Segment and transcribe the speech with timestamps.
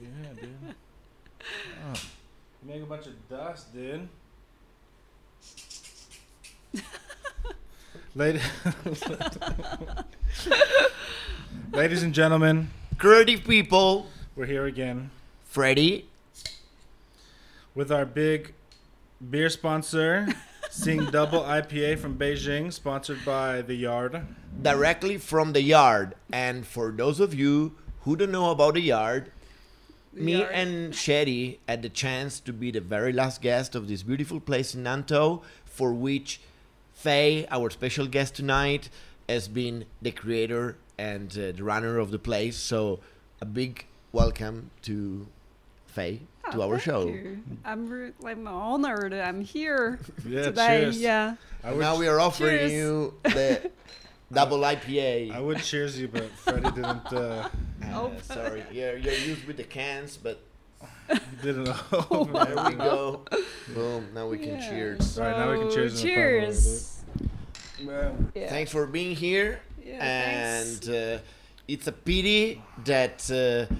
[0.00, 0.74] yeah, dude.
[1.86, 2.00] Oh.
[2.66, 4.08] Make a bunch of dust, dude.
[8.14, 8.40] Lady-
[11.72, 15.10] Ladies and gentlemen, Creative people, we're here again
[15.44, 16.06] Freddy.
[17.74, 18.54] with our big
[19.26, 20.26] beer sponsor,
[20.70, 24.26] Sing Double IPA from Beijing, sponsored by The Yard.
[24.62, 26.14] directly from the yard.
[26.32, 29.30] And for those of you who don't know about the yard,
[30.12, 30.50] me Yard.
[30.52, 34.74] and Shetty had the chance to be the very last guest of this beautiful place
[34.74, 36.40] in Nantou, for which
[36.94, 38.88] Faye, our special guest tonight,
[39.28, 42.56] has been the creator and uh, the runner of the place.
[42.56, 43.00] So
[43.40, 45.28] a big welcome to
[45.86, 47.06] Faye to Oh, our thank show.
[47.08, 47.42] you.
[47.64, 49.12] I'm re- like honored.
[49.12, 50.80] I'm here Yeah, today.
[50.82, 51.00] cheers.
[51.00, 51.34] Yeah.
[51.64, 52.72] I would, now we are offering Cheers.
[52.72, 53.70] you the
[54.32, 55.32] double IPA.
[55.32, 57.12] I would cheers you, but Freddie didn't.
[57.12, 57.48] Uh,
[57.90, 58.08] Oh.
[58.08, 60.40] Uh, sorry, yeah, you're used with the cans, but
[61.42, 63.22] didn't Oh, open there we go.
[63.74, 64.08] Boom!
[64.12, 64.68] Now we can Yeah.
[64.68, 65.18] cheers.
[65.18, 67.00] All right, now we can cheers in the front row, Cheers.
[67.80, 68.32] Man.
[68.34, 68.48] Yeah.
[68.50, 71.18] Thanks for being here, Yeah, and uh,
[71.66, 73.72] it's a pity that uh,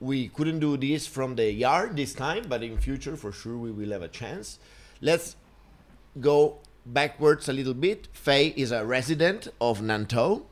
[0.00, 3.70] we couldn't do this from the yard this time, but in future, for sure, we
[3.70, 4.58] will have a chance.
[5.00, 5.36] Let's
[6.20, 8.08] go backwards a little bit.
[8.12, 10.42] Faye is a resident of Nantou.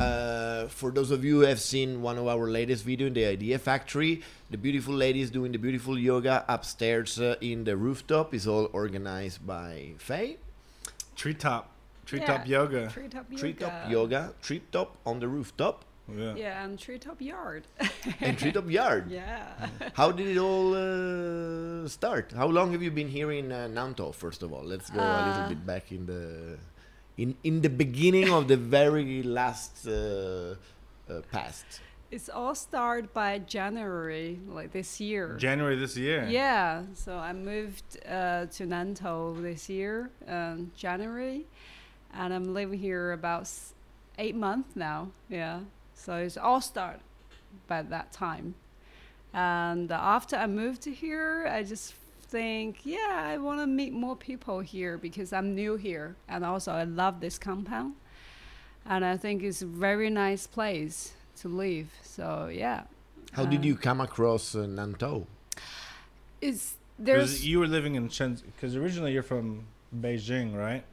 [0.00, 3.24] Uh, for those of you who have seen one of our latest video in the
[3.24, 8.46] Idea Factory, the beautiful ladies doing the beautiful yoga upstairs uh, in the rooftop is
[8.46, 10.36] all organized by Faye.
[11.14, 11.70] Treetop.
[12.06, 12.58] Treetop Yeah.
[12.58, 12.88] yoga.
[12.90, 13.40] Treetop yoga.
[13.40, 16.34] Treetop yoga, treetop on the rooftop, Yeah.
[16.36, 17.64] Yeah, and treetop yard.
[18.20, 19.10] and treetop yard.
[19.10, 19.68] yeah.
[19.94, 22.32] How did it all uh, start?
[22.36, 24.14] How long have you been here in uh, Nantou?
[24.14, 26.58] First of all, let's go a little Uh, bit back in the
[27.16, 30.56] in in the beginning of the very last uh,
[31.08, 31.64] uh, past.
[32.10, 35.34] It's all started by January, like this year.
[35.38, 36.26] January this year.
[36.30, 41.46] Yeah, so I moved uh, to Nantou this year, um, January,
[42.12, 43.72] and I'm living here about s-
[44.18, 45.08] eight months now.
[45.28, 45.60] Yeah,
[46.04, 47.00] so it's all started
[47.66, 48.54] by that time.
[49.32, 51.94] And after I moved to here, I just
[52.28, 56.72] think, yeah, I want to meet more people here because I'm new here, and also
[56.72, 57.94] I love this compound,
[58.86, 61.88] and I think it's a very nice place to live.
[62.02, 62.82] So yeah.
[63.32, 65.26] How did Uh, you come across uh, Nantou?
[66.40, 68.42] It's Because there's you were living in Shenzhen.
[68.54, 69.64] Because originally you're from
[70.02, 70.84] Beijing, right?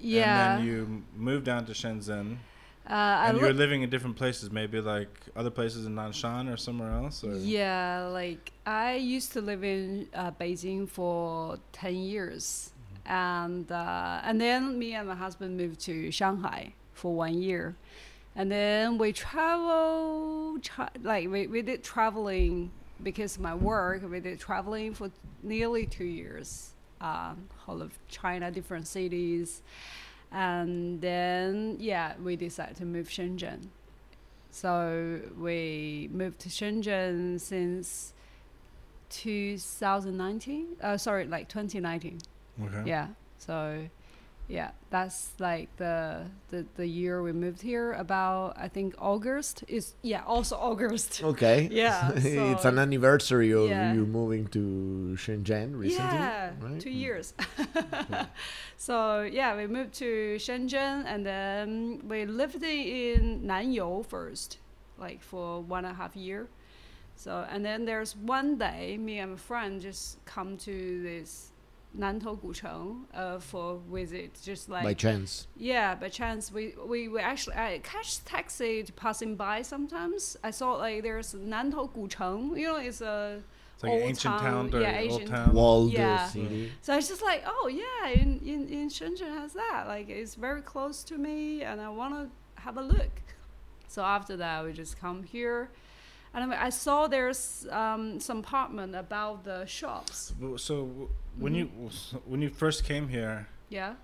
[0.00, 0.56] yeah.
[0.56, 2.38] And then you moved down to Shenzhen.
[2.88, 5.96] Uh, I and you were li- living in different places, maybe like other places in
[5.96, 7.24] Nanshan or somewhere else.
[7.24, 12.70] Or yeah, like I used to live in uh, Beijing for ten years,
[13.04, 17.74] and uh, and then me and my husband moved to Shanghai for one year,
[18.36, 22.70] and then we travel tra- like we, we did traveling
[23.02, 24.08] because of my work.
[24.08, 25.10] We did traveling for
[25.42, 26.70] nearly two years,
[27.00, 29.62] um, whole of China, different cities,
[30.32, 33.68] and then yeah, we decided to move Shenzhen.
[34.50, 38.14] So we moved to Shenzhen since
[39.10, 40.66] 2019.
[40.80, 42.18] Uh, sorry, like 2019.
[42.62, 42.82] okay.
[42.88, 43.08] Yeah.
[43.38, 43.88] So,
[44.48, 47.92] yeah, that's like the, the the year we moved here.
[47.92, 51.22] About I think August is yeah also August.
[51.24, 51.68] Okay.
[51.72, 53.92] Yeah, it's an anniversary of Yeah.
[53.94, 56.18] you moving to Shenzhen recently.
[56.18, 56.80] Yeah, right?
[56.80, 57.00] two Mm.
[57.00, 57.34] years.
[58.76, 64.58] so yeah, we moved to Shenzhen and then we lived in Nanyou first,
[64.98, 66.48] like for one and a half year.
[67.16, 71.50] So and then there's one day, me and my friend just come to this
[71.98, 75.46] Nantou Gucheng uh, for visit, just like By chance.
[75.56, 80.36] yeah, by chance we we, we actually I catch taxi passing by sometimes.
[80.44, 83.42] I saw like there's Nantou Gucheng, you know, it's a
[83.74, 85.54] It's like old an ancient town, town, or yeah, old ancient town.
[85.54, 86.26] Walled Yeah.
[86.28, 86.72] city.
[86.82, 89.84] so I was just like, oh yeah, in, in, in Shenzhen has that.
[89.86, 93.22] Like it's very close to me, and I want to have a look.
[93.88, 95.70] So after that, we just come here,
[96.34, 100.34] and I, I saw there's um, some apartment about the shops.
[100.56, 101.86] So w- when you Mm-hmm.
[101.86, 103.94] w- when you first came here, Yeah,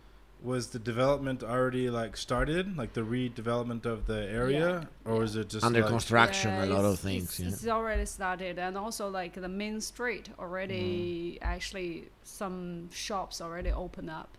[0.42, 5.48] was the development already like started, like the redevelopment of the area, or was it
[5.48, 7.24] just Under like, construction, Yeah, a lot of things.
[7.24, 7.48] It's, Yeah.
[7.48, 14.08] it's already started, and also like the main street already actually some shops already open
[14.08, 14.36] up.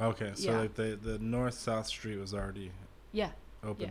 [0.00, 0.58] Okay, so Yeah.
[0.60, 2.72] like the the north south street was already
[3.12, 3.32] Yeah,
[3.62, 3.90] open,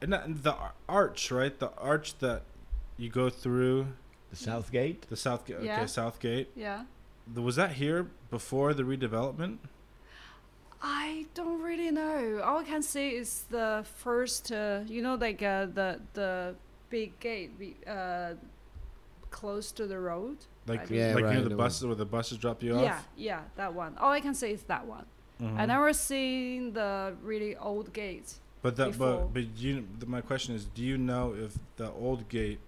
[0.00, 0.14] Yeah.
[0.24, 0.56] and the
[0.88, 1.56] arch, right?
[1.58, 2.42] The arch that
[2.96, 3.88] you go through
[4.30, 5.06] The South Gate.
[5.10, 5.58] the south gate.
[5.62, 5.76] Yeah.
[5.78, 6.48] Okay, south gate.
[6.56, 6.84] yeah.
[7.26, 9.58] Th- was that here before the redevelopment?
[10.82, 12.40] I don't really know.
[12.44, 16.54] All I can say is the first, uh, you know, like uh, the the
[16.90, 17.52] big gate
[17.86, 18.34] uh,
[19.30, 20.38] close to the road.
[20.66, 21.64] Like Yeah, like right, near the the one.
[21.66, 22.82] buses where the buses drop you off.
[22.82, 23.96] yeah, yeah, that one.
[23.98, 25.06] All I can say is that one.
[25.40, 25.58] Mhm.
[25.58, 28.34] I never seen the really old gate.
[28.62, 29.28] But that before.
[29.32, 32.60] but but you my question is, do you know if the old gate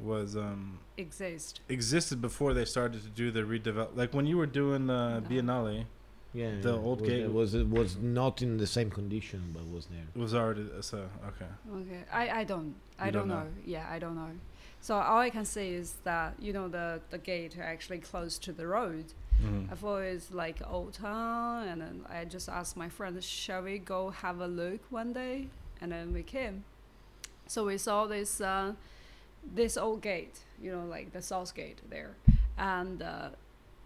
[0.00, 1.60] was um exist.
[1.68, 3.96] existed before they started to do the redevelop?
[3.96, 5.26] Like when you were doing the No.
[5.28, 5.84] Biennale,
[6.34, 9.50] Yeah, The yeah, old was, gate- It was it was not in the same condition,
[9.54, 10.06] but was there.
[10.14, 11.50] it was already so okay.
[11.80, 13.44] Okay, I, I don't I You don't, don't know.
[13.44, 13.50] know.
[13.66, 14.30] Yeah, I don't know.
[14.80, 18.38] So all I can say is that you know the the gate are actually close
[18.46, 19.06] to the road.
[19.42, 19.72] Mhm.
[19.72, 23.78] I thought it's like old town, and then I just asked my friend, "Shall we
[23.78, 25.48] go have a look one day?"
[25.80, 26.64] And then we came.
[27.46, 28.74] So we saw this uh,
[29.54, 32.12] this old gate, you know, like the south gate there,
[32.58, 33.28] and uh,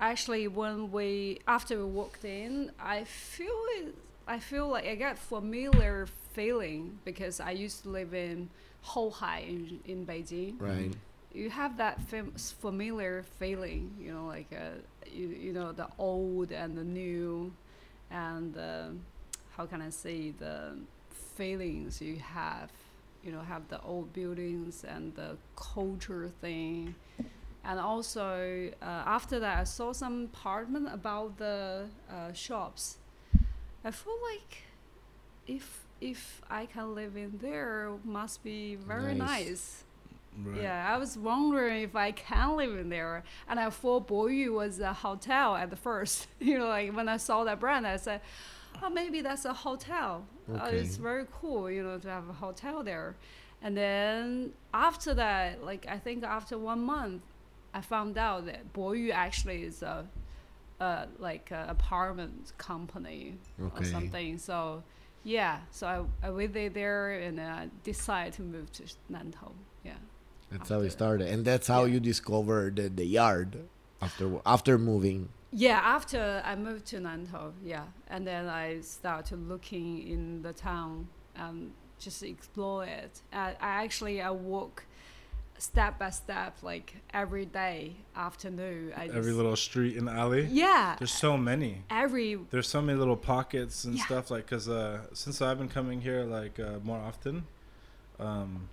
[0.01, 3.95] actually when we after we walked in, I feel it.
[4.29, 8.51] I feel like I got familiar feeling because I used to live in
[8.85, 10.93] Houhai in, in Beijing Right.
[11.33, 14.79] you have that fam- familiar feeling, you know, like uh,
[15.11, 17.53] you, you know the old and the new,
[18.11, 18.89] and uh,
[19.57, 20.77] how can I say the
[21.37, 22.71] feelings you have,
[23.27, 26.95] you know, have the old buildings and the culture thing,
[27.65, 32.99] and also uh, after that I saw some apartment about the uh, shops.
[33.85, 34.63] I feel like
[35.47, 39.29] if if I can live in there, must be very Nice.
[39.47, 39.83] nice.
[40.39, 40.61] Right.
[40.63, 43.25] Yeah, I was wondering if I can live in there.
[43.49, 46.27] And I thought Boyu was a hotel at the first.
[46.41, 48.21] you know, like when I saw that brand, I said,
[48.83, 50.25] oh, maybe that's a hotel.
[50.53, 53.17] Uh, it's very cool, you know, to have a hotel there.
[53.63, 57.23] And then after that, like I think after one month,
[57.75, 60.07] I found out that Boyu actually is a,
[60.81, 63.39] uh, like a apartment company
[63.77, 64.39] or something.
[64.39, 64.83] So
[65.25, 65.87] yeah, so
[66.23, 69.53] I, I went there- there and I decided to move to Nantou.
[69.85, 69.95] Yeah.
[70.51, 71.95] That's how it started, and that's how Yeah.
[71.95, 73.59] you discovered the, the yard
[74.01, 75.29] after after moving.
[75.59, 81.09] Yeah, after I moved to Nantou, yeah, and then I started looking in the town
[81.35, 83.23] and just explore it.
[83.33, 84.85] I, I actually I walk
[85.57, 88.93] step by step, like every day afternoon.
[88.95, 90.47] I Every just- little street and alley.
[90.51, 91.85] yeah, There's so many.
[91.89, 94.05] every There's so many little pockets and Yeah.
[94.05, 97.47] stuff like because uh, since I've been coming here like uh, more often,
[98.21, 98.69] um,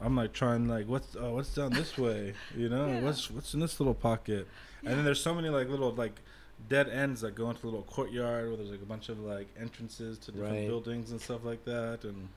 [0.00, 2.86] I'm like trying like what's oh, what's down this way, you know?
[2.86, 3.00] Yeah.
[3.00, 4.48] What's what's in this little pocket?
[4.84, 6.20] And then there's so many like little like
[6.68, 9.48] dead ends that go into a little courtyard where there's like a bunch of like
[9.60, 10.66] entrances to different Right.
[10.68, 12.28] buildings and stuff like that, and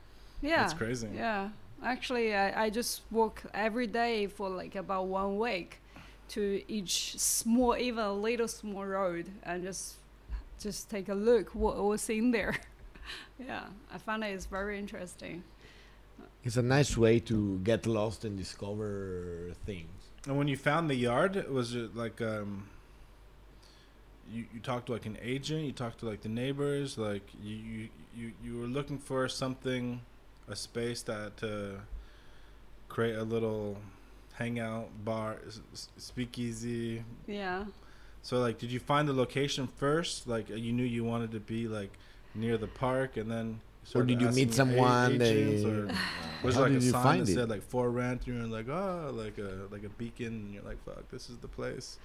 [0.42, 1.10] yeah, it's crazy.
[1.14, 1.50] Yeah,
[1.84, 5.80] actually, I, I just walk every day for like about one week
[6.30, 9.96] to each small, even a little small road, and just
[10.60, 12.56] just take a look what was in there.
[13.40, 15.44] yeah, I find it is very interesting.
[16.48, 19.92] It's a nice way to get lost and discover things.
[20.26, 22.70] And when you found the yard, was it like um,
[24.32, 25.64] you you talked to like an agent?
[25.66, 26.98] You talked to like the neighbors?
[26.98, 30.00] Like you you you, you were looking for something,
[30.48, 31.82] a space that to
[32.88, 33.76] create a little
[34.36, 37.04] hangout bar, s- s- speakeasy.
[37.28, 37.66] Yeah.
[38.22, 40.30] So like, did you find the location first?
[40.30, 41.92] Like you knew you wanted to be like
[42.34, 43.60] near the park, and then.
[43.96, 45.86] Or did you meet asking a- someone that- agents, or
[46.44, 47.36] was How there like did a you sign find that it?
[47.36, 48.28] said like for rent?
[48.28, 51.38] And you're like, oh, like a like a beacon, and you're like, fuck, this is
[51.38, 51.98] the place.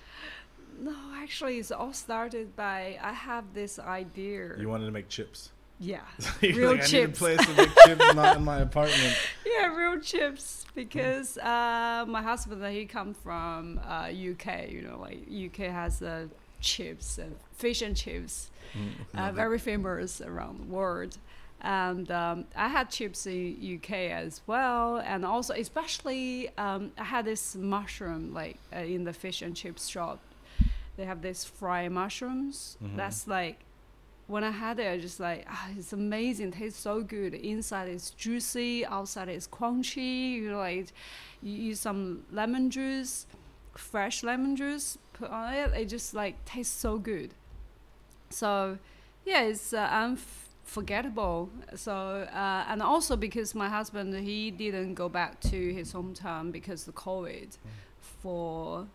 [0.80, 4.54] No, actually, it's all started by I have this idea.
[4.58, 5.50] You wanted to make chips.
[5.78, 6.00] yeah.
[6.40, 7.18] You're Real like, I need a chips.
[7.18, 9.14] place to make chips, not in my apartment.
[9.46, 14.70] yeah, real chips because uh, my husband he come from uh, UK.
[14.70, 16.28] You know, like UK has uh,
[16.60, 18.50] chips and fish and chips,
[19.14, 21.18] uh, very famous around the world.
[21.62, 27.24] And um, I had chips in UK as well, and also especially um, I had
[27.24, 30.18] this mushroom like uh, in the fish and chips shop.
[30.96, 32.76] They have this fried mushrooms.
[32.82, 32.96] Mhm.
[32.96, 33.60] That's like
[34.26, 36.48] when I had it, I just like ah, it's amazing.
[36.48, 37.32] It Tastes so good.
[37.34, 40.32] Inside is juicy, outside is crunchy.
[40.32, 40.88] You know, like
[41.42, 43.26] you use some lemon juice,
[43.76, 45.70] fresh lemon juice, put on it.
[45.74, 47.34] It just like tastes so good.
[48.30, 48.78] So,
[49.24, 49.88] yeah, it's uh,
[50.76, 51.50] unforgettable.
[51.74, 56.88] So, uh, and also because my husband he didn't go back to his hometown because
[56.88, 57.56] of COVID
[58.00, 58.86] for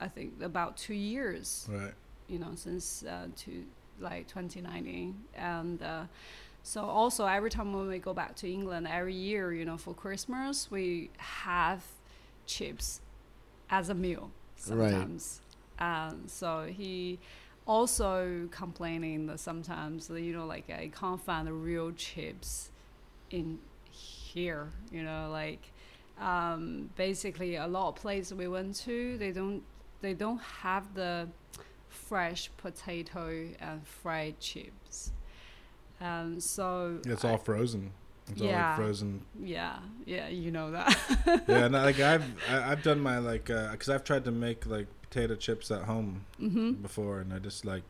[0.00, 1.92] I think about two years Right.
[2.28, 3.64] you know since uh, to
[4.00, 6.04] like 2019 and uh,
[6.62, 9.92] so also every time when we go back to england every year you know for
[9.94, 11.82] christmas we have
[12.46, 13.02] chips
[13.68, 14.30] as a meal
[14.68, 14.90] Right.
[14.90, 15.40] sometimes
[15.78, 17.18] and so he
[17.66, 22.70] also complaining that sometimes you know like I can't find the real chips
[23.30, 23.58] in
[23.90, 24.70] here.
[24.90, 25.70] You know, like
[26.20, 29.62] um, basically a lot of places we went to, they don't
[30.00, 31.28] they don't have the
[31.88, 35.12] fresh potato and fried chips.
[36.00, 37.92] Um, so It's I- all frozen.
[38.30, 38.68] It's all Yeah.
[38.68, 39.22] like frozen.
[39.42, 40.96] yeah, yeah, you know that.
[41.48, 44.86] yeah, and like I've I, I've done my like because I've tried to make like
[45.10, 47.82] potato chips at home hmm before, and I just like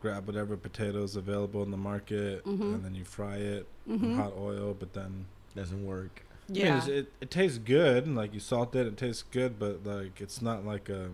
[0.00, 2.74] grab whatever potatoes available in the market, Mhm.
[2.74, 4.74] and then you fry it in hmm hot oil.
[4.78, 6.22] But then Doesn't work.
[6.48, 6.86] I mean, Yeah.
[6.86, 10.40] it it tastes good, and like you salt it, it tastes good, but like it's
[10.40, 11.10] not like a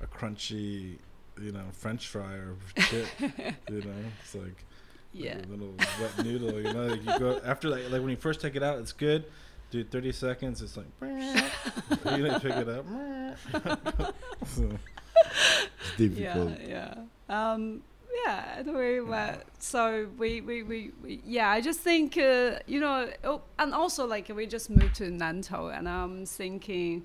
[0.00, 0.98] a crunchy,
[1.40, 3.08] you know, French fry or chip.
[3.68, 4.64] you know, it's like
[5.12, 5.36] yeah.
[5.38, 6.58] a little wet noodle.
[6.60, 8.92] You know, like you go after like like when you first take it out, it's
[8.92, 9.26] good.
[9.70, 12.86] Do 30 seconds, it's like you didn't pick it up.
[14.46, 14.70] So,
[15.80, 16.58] It's difficult.
[16.60, 16.94] Yeah,
[17.28, 17.52] yeah.
[17.52, 17.82] Um,
[18.24, 23.10] yeah, anyway, but so we, we, we, we yeah, I just think, uh, you know,
[23.24, 27.04] oh, and also like we just moved to Nantou and I'm thinking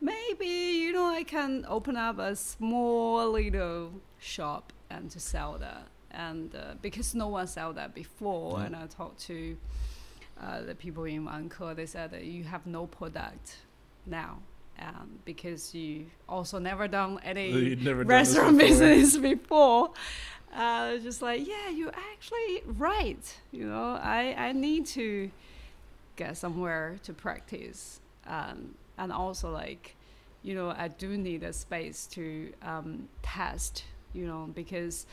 [0.00, 5.86] maybe, you know, I can open up a small little shop and to sell that.
[6.10, 8.66] And uh, because no one sell that before, Yeah.
[8.66, 9.56] and I talked to
[10.44, 13.58] uh, the people in Vanke, they said that you have no product
[14.06, 14.38] now.
[14.76, 18.68] Um, because you also never done any never done restaurant before.
[18.68, 19.92] business before.
[20.52, 23.40] Uh, just like, yeah, you're actually right.
[23.52, 25.30] You know, I, I need to
[26.16, 28.00] get somewhere to practice.
[28.26, 29.96] Um, and also, like,
[30.42, 35.06] you know, I do need a space to um, test, you know, because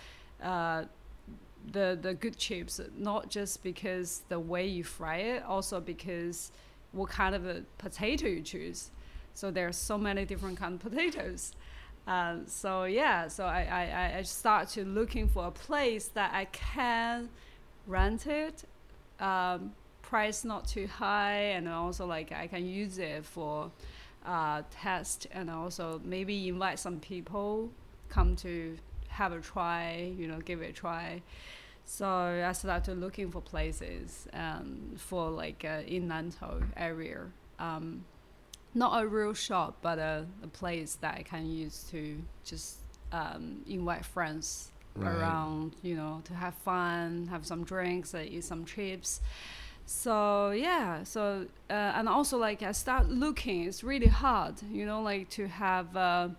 [0.43, 0.85] uh,
[1.71, 6.51] the, the good chips, not just because the way you fry it, also because
[6.91, 8.91] what kind of a potato you choose.
[9.33, 11.53] So there's so many different kind of potatoes.
[12.07, 16.45] Um, so yeah, so I, I- I start to looking for a place that I
[16.45, 17.29] can
[17.87, 18.63] rent it,
[19.19, 23.71] um, price not too high, and also like I can use it for
[24.25, 27.69] uh, test, and also maybe invite some people
[28.09, 28.77] come to
[29.21, 31.21] have a try, you know, give it a try.
[31.85, 37.21] So I started looking for places um, for like uh, in Nantou area.
[37.59, 38.05] Um,
[38.73, 42.77] not a real shop, but a, a place that I can use to just
[43.11, 45.11] um, invite friends Right.
[45.13, 49.21] around, you know, to have fun, have some drinks, uh, eat some chips.
[49.85, 53.65] So yeah, so uh, and also like I start looking.
[53.65, 56.29] It's really hard, you know, like to have uh,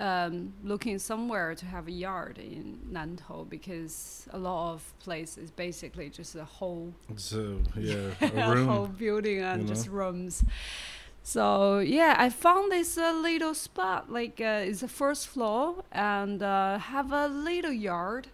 [0.00, 6.08] um, looking somewhere to have a yard in Nantou because a lot of places basically
[6.08, 9.92] just a whole so yeah, a a whole building and you just know?
[9.92, 10.42] rooms.
[11.22, 16.42] So yeah, I found this uh, little spot like uh, it's the first floor and
[16.42, 18.28] uh, have a little yard.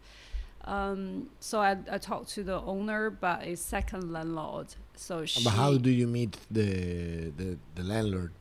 [0.65, 4.75] Um, so I, I talked to the owner, but it's second landlord.
[4.95, 5.45] So she.
[5.45, 8.33] But how do you meet the the, the landlord?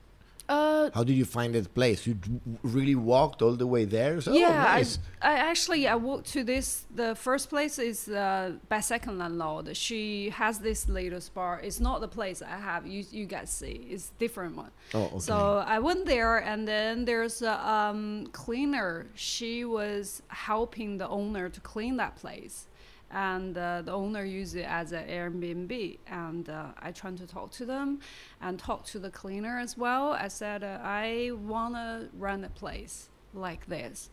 [0.47, 2.05] Uh, How did you find that place?
[2.05, 2.17] You
[2.63, 4.21] really walked all the way there?
[4.21, 4.99] So, yeah, oh, nice.
[5.21, 6.85] I, I actually I walked to this.
[6.93, 9.75] The first place is uh, by second landlord.
[9.75, 11.59] She has this little bar.
[11.63, 12.85] It's not the place I have.
[12.85, 14.71] You you guys see, it's different one.
[14.93, 15.19] oh, okay.
[15.19, 19.07] So I went there, and then there's a um, cleaner.
[19.15, 22.67] She was helping the owner to clean that place,
[23.15, 25.97] and uh, the owner used it as an Airbnb.
[26.07, 28.01] And uh, I tried to talk to them,
[28.41, 30.11] and talk to the cleaner as well.
[30.11, 34.09] I said uh, I wanna run a place like this,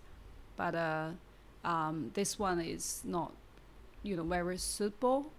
[0.56, 1.08] but uh,
[1.64, 3.32] um, this one is not,
[4.04, 5.32] you know, very suitable.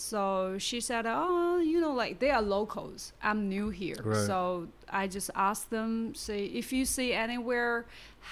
[0.00, 3.12] So she said, "Oh, you know, like they are locals.
[3.22, 4.26] I'm new here, Right.
[4.26, 7.84] so I just asked them, say if you see anywhere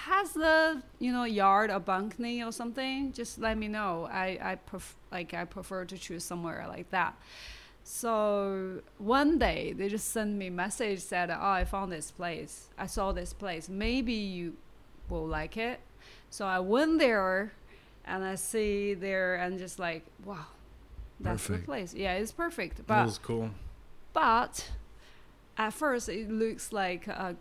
[0.07, 4.07] has the you know yard or balcony or something, just let me know.
[4.11, 7.13] I I pref- like I prefer to choose somewhere like that."
[7.83, 12.69] So one day they just sent me a message said, "Oh, I found this place.
[12.77, 13.69] I saw this place.
[13.69, 14.57] Maybe you
[15.09, 15.79] will like it."
[16.29, 17.53] So I went there,
[18.05, 20.45] and I see there and just like, wow,
[21.19, 21.61] that's Perfect.
[21.61, 21.93] the place.
[21.93, 22.77] Yeah, it's perfect.
[22.77, 23.49] That But was cool.
[24.13, 24.69] but
[25.57, 27.33] at first it looks like uh,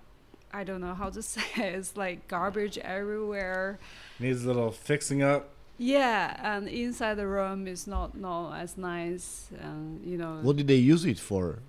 [0.52, 1.74] I don't know how to say it.
[1.74, 3.78] It's like garbage everywhere.
[4.18, 5.50] Needs a little fixing up.
[5.80, 10.66] Yeah, and inside the room is not not as nice, and you know, what did
[10.66, 11.60] they use it for?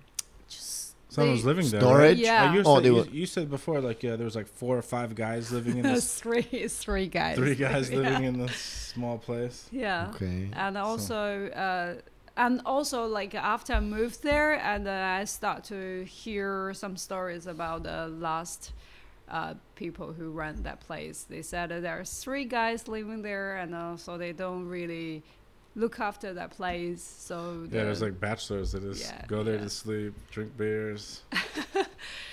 [0.48, 0.79] just
[1.10, 1.80] Someone was living there.
[1.80, 2.16] Storage?
[2.16, 2.16] Right?
[2.16, 2.48] Yeah.
[2.50, 4.46] Oh, you, Oh, said, they you, were- you said before, like yeah, there was like
[4.46, 6.18] four or five guys living in this.
[6.20, 7.36] three three guys.
[7.36, 7.98] three guys Yeah.
[7.98, 8.56] living in this
[8.94, 9.68] small place.
[9.72, 10.10] Yeah.
[10.14, 10.48] Okay.
[10.52, 11.94] and So- also uh,
[12.36, 17.46] and also like after I moved there and uh, I start to hear some stories
[17.46, 18.72] about the last
[19.28, 21.24] uh, people who run that place.
[21.28, 25.22] They said that there are three guys living there, and also they don't really
[25.76, 27.02] look after that place.
[27.02, 29.62] So Yeah, there's like bachelors that just Yeah, go there yeah.
[29.62, 31.22] to sleep, drink beers.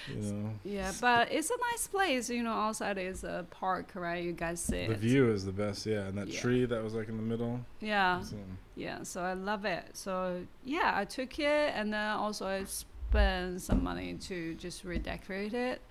[0.07, 2.29] you know, yeah, but it's a nice place.
[2.29, 4.23] You know, outside is a park, right?
[4.23, 4.97] You guys see the it.
[4.99, 5.85] view is the best.
[5.85, 6.39] Yeah, and that Yeah.
[6.41, 7.59] tree that was like in the middle.
[7.79, 8.37] Yeah, So,
[8.75, 9.03] yeah.
[9.03, 9.85] So I love it.
[9.93, 15.53] So yeah, I took it, and then also I spent some money to just redecorate
[15.53, 15.81] it.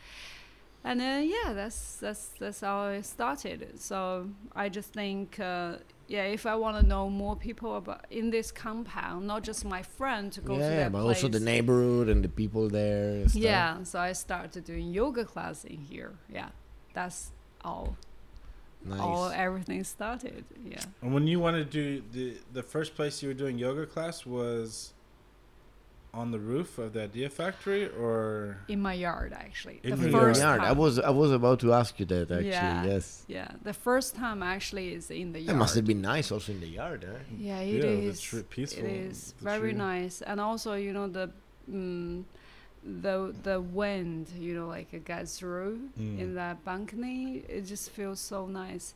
[0.85, 3.81] And then yeah, that's that's that's how it started.
[3.81, 5.77] So I just think uh,
[6.09, 9.83] yeah, if I want to know more people about in this compound, not just my
[9.83, 11.17] friend to go to yeah, that but place.
[11.17, 13.11] also the neighborhood and the people there.
[13.11, 13.43] And stuff.
[13.43, 16.15] Yeah, so I started doing yoga class in here.
[16.33, 16.51] Yeah,
[16.95, 17.33] that's
[17.65, 17.97] all.
[18.85, 19.01] nice.
[19.01, 20.45] All everything started.
[20.65, 20.85] Yeah.
[21.03, 24.25] and when you wanted to do the the first place you were doing yoga class
[24.25, 24.93] was
[26.17, 29.79] on the roof of the Idea Factory, or In my yard, actually.
[29.83, 30.61] In the your first yard.
[30.61, 30.79] I time.
[30.79, 32.49] was I was about to ask you that actually.
[32.49, 32.85] Yeah.
[32.93, 33.25] Yes.
[33.29, 36.53] Yeah, the first time actually is in the yard It must have been nice also
[36.57, 37.09] in the yard, eh?
[37.39, 38.21] Yeah, yeah, it the is.
[38.21, 38.85] tree- peaceful.
[38.85, 39.79] It is the very tree.
[39.91, 41.27] nice, and also you know the,
[41.71, 42.25] mm,
[43.03, 46.19] the the wind, you know, like it gets through Mm.
[46.23, 47.45] in that balcony.
[47.49, 48.95] It just feels so nice.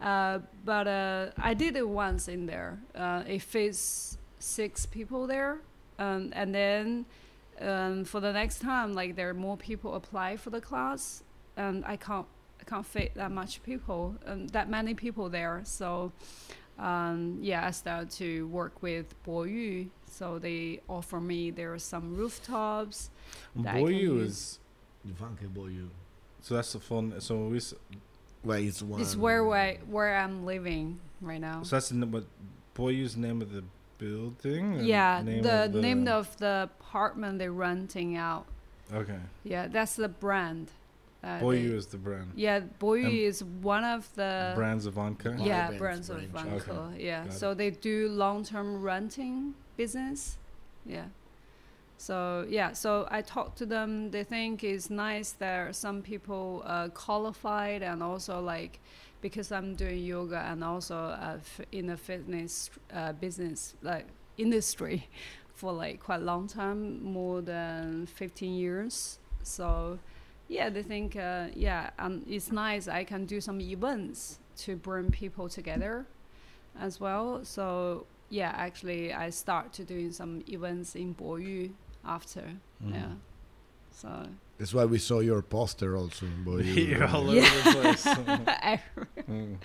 [0.00, 2.78] Uh, but uh, I did it once in there.
[2.94, 5.58] Uh, it fits six people there,
[5.98, 7.06] um, and then
[7.60, 11.22] um, for the next time, like there are more people apply for the class,
[11.56, 12.26] and I can't
[12.60, 15.60] I can't fit that much people, um, that many people there.
[15.64, 16.12] So
[16.78, 19.88] um, yeah, I started to work with Boyu.
[20.10, 23.10] So they offer me there are some rooftops.
[23.56, 24.58] that I can Boyu use.
[25.04, 25.88] is Funky Boyu.
[26.42, 27.14] so that's the fun.
[27.20, 27.56] So we.
[27.58, 27.74] s-
[28.44, 29.00] Well, it's one.
[29.00, 31.62] It's where I, where I'm living right now.
[31.64, 32.24] So that's the n- what
[32.74, 33.64] Boyu's name of the
[33.98, 34.84] building.
[34.84, 38.46] yeah, name the, of the name of the apartment they're renting out.
[38.92, 40.70] Okay, Yeah, that's the brand.
[41.24, 42.30] Uh, Boyu is the brand.
[42.36, 45.36] yeah, Boyu And is one of the Brands of Anka.
[45.38, 45.44] Yeah.
[45.44, 46.62] yeah Brands brands of branch.
[46.62, 47.00] Vanke.
[47.02, 50.38] Yeah, Got so they do long-term renting business.
[50.84, 51.06] Yeah.
[51.98, 54.10] So yeah, so I talked to them.
[54.10, 58.80] They think it's nice that some people uh, qualified and also like
[59.22, 61.38] because I'm doing yoga and also uh,
[61.72, 64.06] in the fitness uh, business like
[64.36, 65.08] industry
[65.54, 69.18] for like quite a long time, more than 15 years.
[69.42, 69.98] So
[70.48, 72.88] yeah, they think uh, yeah, um, it's nice.
[72.88, 76.06] I can do some events to bring people together
[76.78, 77.40] as well.
[77.42, 81.70] So yeah, actually, I start to doing some events in Boyu
[82.06, 82.42] after.
[82.84, 82.92] Mhm.
[82.94, 83.12] Yeah.
[83.92, 84.08] So
[84.58, 86.58] That's why we saw your poster also, boy.
[86.62, 87.62] You're all over Yeah.
[87.64, 88.04] the place.
[89.28, 89.56] Mm.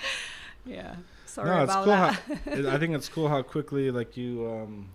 [0.65, 0.95] yeah.
[1.25, 1.85] Sorry no, it's cool.
[1.85, 2.13] that.
[2.15, 4.89] How, it- I think it's cool how quickly like you um,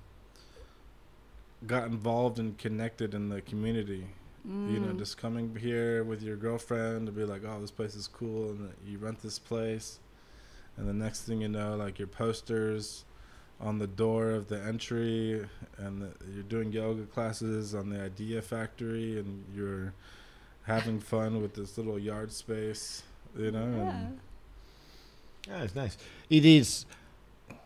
[1.66, 4.06] got involved and connected in the community.
[4.44, 4.98] You know, Mm.
[4.98, 8.72] just coming here with your girlfriend to be like, "Oh, this place is cool," and
[8.86, 9.98] you rent this place,
[10.76, 13.04] and the next thing you know, like your posters
[13.60, 15.44] on the door of the entry,
[15.78, 19.94] and the, you're doing yoga classes on the Idea Factory, and you're
[20.64, 23.02] having fun with this little yard space.
[23.36, 23.90] You know, yeah.
[23.90, 24.20] and
[25.48, 25.96] Yeah, it's nice.
[26.30, 26.86] It is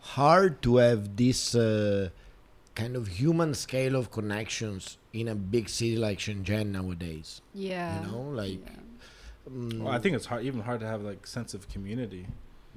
[0.01, 2.09] hard to have this uh,
[2.75, 7.41] kind of human scale of connections in a big city like Shenzhen nowadays.
[7.53, 8.01] Yeah.
[8.01, 8.59] You know, like.
[8.63, 9.51] yeah.
[9.51, 12.27] mm, Well, I think it's hard, even hard to have like sense of community.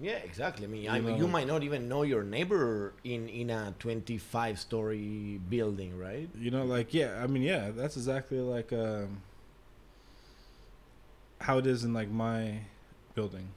[0.01, 0.65] Yeah, exactly.
[0.65, 3.75] I mean, You I mean, you might not even know your neighbor in in a
[3.79, 6.29] 25 story building, right?
[6.37, 9.23] You know, like yeah, I mean yeah, that's exactly like um,
[11.41, 12.59] how it is in like my
[13.15, 13.49] building,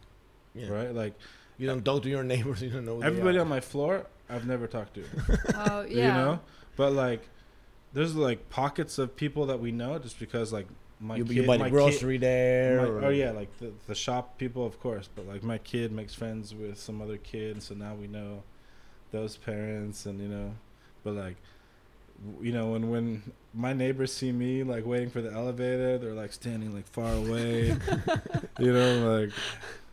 [0.54, 0.70] Yeah.
[0.70, 0.94] right?
[0.94, 1.14] Like
[1.58, 2.62] You don't talk to your neighbors.
[2.66, 3.02] You don't know.
[3.02, 5.04] everybody on my floor, I've never talked to.
[5.56, 5.96] Oh yeah.
[5.96, 6.40] You know,
[6.76, 7.28] but like
[7.94, 10.68] there's like pockets of people that we know just because like
[11.00, 12.78] my you, kid, you buy my the kid- grocery there.
[12.82, 15.08] my- or- oh yeah, like the the shop people, of course.
[15.16, 18.44] But like my kid makes friends with some other kid, and so now we know
[19.12, 20.54] those parents, and you know,
[21.04, 21.36] but like,
[22.42, 26.34] you know, when when my neighbors see me like waiting for the elevator, they're like
[26.34, 27.68] standing like far away,
[28.60, 29.32] you know, like,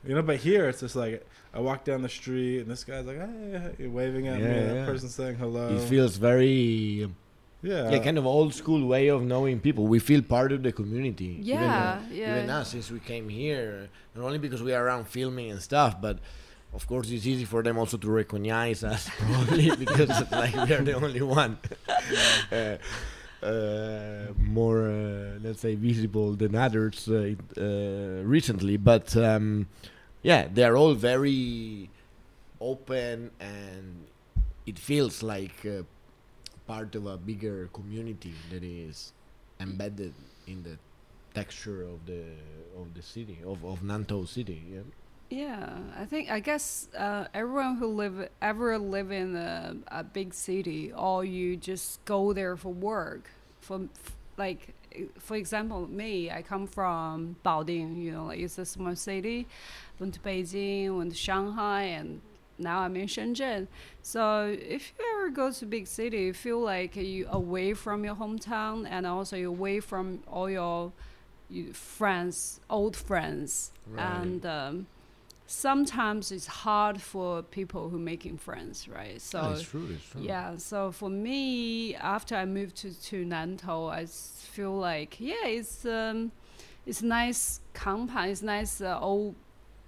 [0.07, 0.23] you know.
[0.23, 3.73] But here it's just like I walk down the street, and this guy's like, hey,
[3.79, 4.43] hey," waving at me.
[4.47, 4.85] Yeah, That yeah.
[4.87, 5.77] person's saying hello.
[5.79, 7.09] He feels very
[7.65, 9.87] yeah, yeah, kind of old school way of knowing people.
[9.87, 11.41] We feel part of the community.
[11.41, 12.37] Even, uh, Yeah, yeah.
[12.37, 16.01] Even us, since we came here, not only because we are around filming and stuff,
[16.01, 16.19] but
[16.75, 20.83] of course it's easy for them also to recognize us, probably because like we are
[20.83, 21.57] the only one
[22.53, 22.77] uh,
[23.43, 28.77] uh, more, uh, let's say, visible than others uh, uh, recently.
[28.77, 29.69] But um,
[30.23, 31.89] yeah, they are all very
[32.61, 34.07] open, and
[34.67, 35.65] it feels like.
[36.67, 39.13] Part of a bigger community that is
[39.61, 40.15] embedded
[40.47, 40.79] in the
[41.35, 42.25] texture of the
[42.79, 44.63] of the city of of Nantou city.
[44.71, 44.81] Yeah.
[45.31, 50.33] Yeah, I think I guess uh, everyone who live ever live in a, a big
[50.33, 53.31] city, or you just go there for work.
[53.61, 53.89] For
[54.37, 54.75] like,
[55.19, 57.97] for example, me, I come from Baoding.
[57.97, 59.47] You know, it's a small city.
[59.99, 62.21] Went to Beijing, went to Shanghai, and
[62.59, 63.67] now I'm in Shenzhen.
[64.03, 68.15] So if you ever go to big city, you feel like you away from your
[68.15, 70.93] hometown, and also you're away from all your
[71.51, 74.03] you, friends, old friends, Right.
[74.03, 74.87] and um,
[75.47, 79.21] sometimes it's hard for people who making friends, right?
[79.21, 79.89] So Oh, it's true.
[79.95, 80.23] It's true.
[80.23, 85.85] yeah, so for me, after I moved to to Nantou, I feel like yeah, it's
[85.85, 86.33] um,
[86.87, 89.35] it's nice compound, it's nice uh, old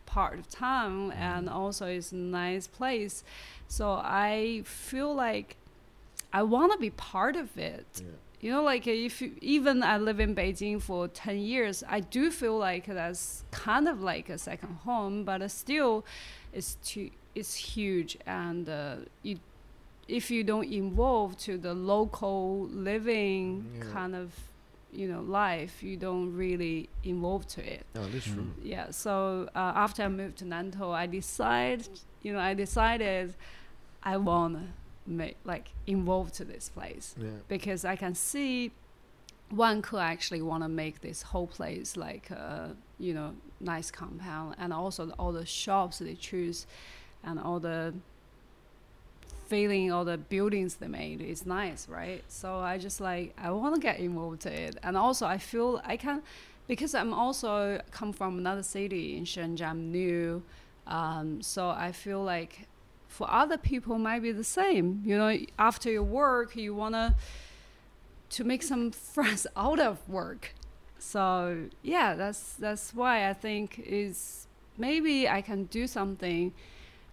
[0.06, 3.24] part of town, and also it's a nice place.
[3.68, 5.56] So I feel like
[6.32, 7.86] I want to be part of it.
[7.98, 8.04] Yeah.
[8.40, 12.30] You know, like if you, even I live in Beijing for ten years, I do
[12.30, 16.04] feel like that's kind of like a second home, but still,
[16.52, 19.38] it's too it's huge, and uh, you
[20.08, 23.92] if you don't involve to the local living Yeah.
[23.92, 24.32] kind of
[24.96, 27.84] you know life, you don't really involve to it.
[27.94, 28.50] No, that's true.
[28.62, 28.90] Yeah.
[28.90, 31.88] So uh, after I moved to Nantou, I decided,
[32.22, 33.34] you know, I decided
[34.02, 34.68] I wanna
[35.06, 37.28] make like involve to this place Yeah.
[37.48, 38.72] because I can see
[39.50, 43.30] one could actually want to make this whole place like a you know
[43.60, 46.66] nice compound and also all the shops they choose
[47.22, 47.94] and all the
[49.46, 52.22] feeling all the buildings they made is nice right?
[52.28, 54.76] So i just like i want to get involved to it.
[54.82, 56.22] And also i feel i can
[56.68, 60.42] because i'm also come from another city in shenzhen new
[60.86, 62.66] um, so i feel like
[63.08, 65.36] for other people might be the same you know?
[65.58, 67.14] After your work you want to
[68.30, 70.54] to make some friends out of work.
[70.98, 74.46] So yeah that's that's why i think is
[74.78, 76.52] maybe i can do something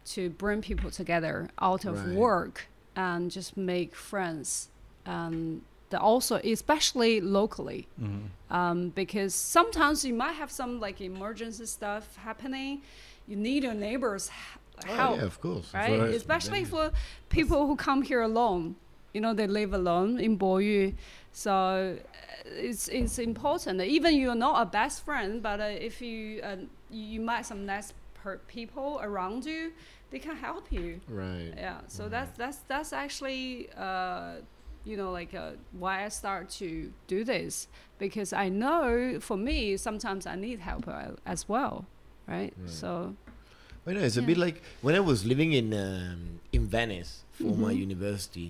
[0.06, 2.16] to bring people together out of Right.
[2.16, 4.70] work and just make friends
[5.06, 5.62] and
[6.00, 8.54] also especially locally Mm-hmm.
[8.56, 12.82] um, because sometimes you might have some like emergency stuff happening
[13.28, 15.72] you need your neighbors h- Oh, help yeah, of course.
[15.74, 16.00] right?
[16.00, 16.16] Right.
[16.16, 16.92] Especially for
[17.30, 18.76] people who come here alone.
[19.14, 20.96] You know, they live alone in Boyu.
[21.32, 23.82] So uh, it's it's important.
[23.82, 26.56] Even you're not a best friend, but uh, if you uh,
[26.90, 29.62] you might some nice per- people around you,
[30.12, 31.00] they can help you.
[31.08, 31.54] Right.
[31.66, 31.80] Yeah.
[31.88, 34.34] So that's that's that's actually uh,
[34.86, 35.52] you know like uh,
[35.84, 36.68] why I start to
[37.08, 37.68] do this
[38.00, 41.86] because I know for me sometimes I need help uh, as well,
[42.28, 42.54] right?
[42.58, 42.70] Right.
[42.82, 43.16] So
[43.88, 47.54] I know it's a bit like when I was living in um, in Venice for
[47.66, 47.80] my Mhm.
[47.88, 48.48] university.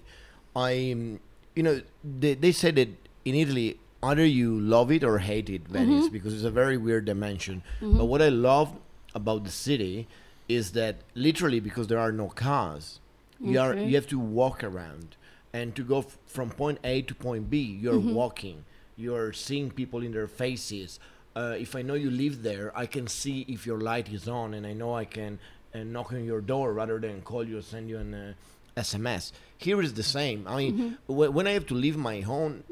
[0.56, 1.20] I, um,
[1.58, 1.82] you know,
[2.22, 2.90] they, they said that
[3.26, 6.12] in Italy either you love it or hate it, Venice, Mhm.
[6.12, 7.64] because it's a very weird dimension.
[7.82, 7.98] mhm.
[7.98, 8.70] But what I love
[9.14, 10.08] about the city
[10.50, 13.00] is that literally because there are no cars,
[13.40, 15.16] you are you have to walk around,
[15.54, 18.14] and to go f- from point A to point B, you're Mhm.
[18.14, 18.66] walking.
[18.96, 21.00] You're seeing people in their faces.
[21.36, 24.54] Uh, if I know you live there, I can see if your light is on,
[24.54, 25.40] and I know I can
[25.76, 28.34] uh, knock on your door rather than call you or send you an uh,
[28.78, 29.32] SMS.
[29.58, 30.48] Here is the same.
[30.48, 31.14] I mean, Mm-hmm.
[31.14, 32.64] wh- when I have to leave my own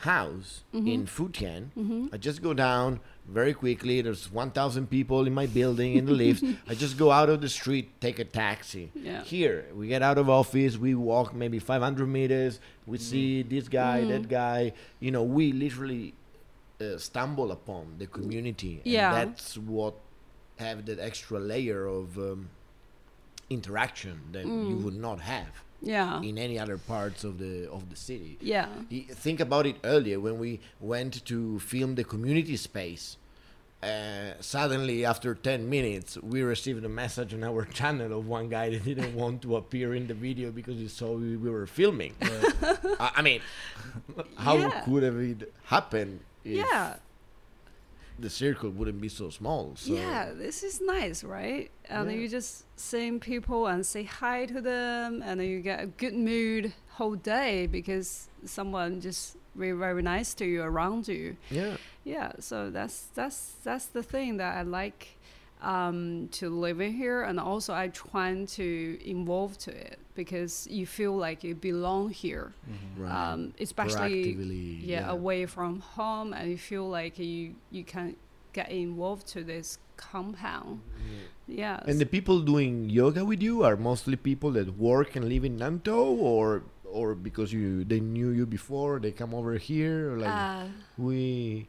[0.00, 2.06] house in Futian, Mm-hmm.
[2.12, 4.00] I just go down very quickly.
[4.00, 6.42] There's 1,000 people in my building in the lift.
[6.68, 8.90] I just go out of the street, take a taxi.
[8.94, 9.22] Yeah.
[9.22, 14.00] Here, we get out of office, we walk maybe 500 meters, we see this guy,
[14.00, 14.10] Mm-hmm.
[14.10, 14.72] that guy.
[15.00, 16.14] You know, we literally
[16.80, 18.80] uh, stumble upon the community.
[18.84, 19.12] And Yeah.
[19.24, 19.94] that's what
[20.58, 22.48] have that extra layer of um,
[23.50, 24.82] interaction that you Mm.
[24.84, 26.20] would not have Yeah.
[26.22, 28.36] in any other parts of the of the city.
[28.40, 28.66] Yeah.
[29.26, 33.16] Think about it earlier when we went to film the community space.
[33.82, 38.70] Uh, suddenly, after 10 minutes, we received a message on our channel of one guy
[38.70, 42.12] that didn't want to appear in the video because he saw we, we were filming.
[42.98, 43.40] I, I mean,
[44.36, 44.80] how Yeah.
[44.84, 46.96] could have it happened if Yeah.
[48.18, 49.76] the circle wouldn't be so small?
[49.76, 50.32] So yeah.
[50.34, 51.70] This is nice, right?
[51.88, 52.16] And Yeah.
[52.16, 56.14] you just seeing people and say hi to them, and then you get a good
[56.14, 61.36] mood whole day because someone just very very nice to you around you.
[61.50, 62.32] yeah, Yeah.
[62.40, 65.18] So that's that's that's the thing that I like
[65.60, 70.86] um, to live in here, and also I try to involve to it because you
[70.86, 72.52] feel like you belong here.
[72.96, 73.32] right.
[73.32, 78.16] um, especially Proactively, yeah, away from home and you feel like you you can
[78.52, 80.80] get involved to this compound
[81.48, 85.44] yeah And the people doing yoga with you are mostly people that work and live
[85.44, 90.16] in Nantou, or or because you they knew you before, they come over here.
[90.16, 90.64] Like uh,
[90.96, 91.68] we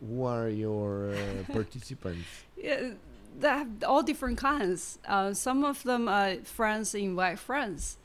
[0.00, 2.26] Who are your uh, participants?
[2.56, 2.92] Yeah,
[3.38, 4.98] they have all different kinds.
[5.06, 7.98] Uh, some of them are friends invite friends.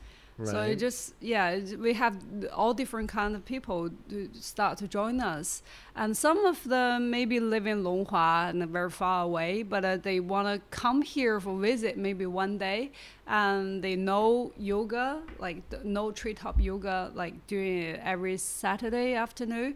[0.44, 2.16] So it just yeah, we have
[2.52, 5.62] all different kind of people to start to join us,
[5.96, 10.20] and some of them maybe live in Longhua and very far away, but uh, they
[10.20, 12.92] want to come here for visit maybe one day,
[13.26, 19.74] and they know yoga like know treetop yoga like doing it every Saturday afternoon.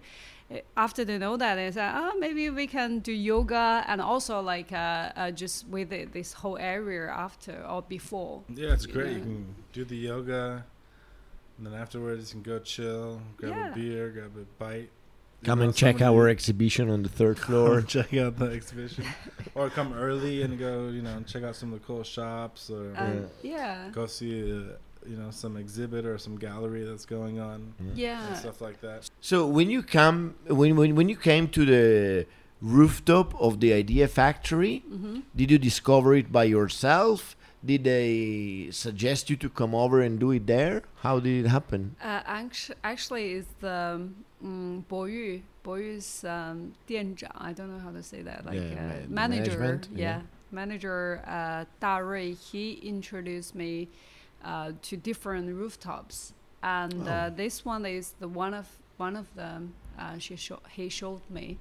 [0.76, 4.70] After they know that, they say, "Oh, maybe we can do yoga and also like
[4.72, 4.76] uh,
[5.16, 9.16] uh, just with it, this whole area after or before." Yeah, it's great.
[9.16, 10.64] You can do the yoga,
[11.56, 13.72] and then afterwards you can go chill, grab Yeah.
[13.72, 14.90] a beer, grab a bite.
[15.44, 17.78] Come and check our who- exhibition on the third floor.
[17.78, 19.04] and check out the exhibition,
[19.54, 22.92] or come early and go, you know, check out some of the cool shops, or
[22.94, 23.88] And yeah.
[23.90, 24.74] go see, uh,
[25.06, 28.34] you know some exhibit or some gallery that's going on yeah.
[28.34, 29.08] Stuff like that.
[29.20, 32.26] So when you come when, when when you came to the
[32.60, 35.20] rooftop of the idea factory mm-hmm.
[35.34, 37.36] did you discover it by yourself?
[37.64, 40.82] Did they suggest you to come over and do it there?
[40.96, 41.94] How did it happen?
[42.02, 44.08] Uh, actually, actually it's the
[44.42, 48.44] um, Boyu Boyu's um, I don't know how to say that.
[48.44, 49.80] Like yeah, uh, manager.
[49.92, 53.88] yeah, yeah, manager uh, he introduced me
[54.44, 57.30] uh, to different rooftops, and uh, Oh.
[57.36, 59.74] this one is the one of one of them.
[59.98, 61.58] Uh, she show, he showed me.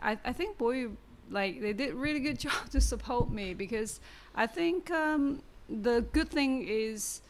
[0.00, 0.96] I, I think Boyu
[1.30, 4.00] like they did really good job to support me because
[4.34, 7.20] I think um, the good thing is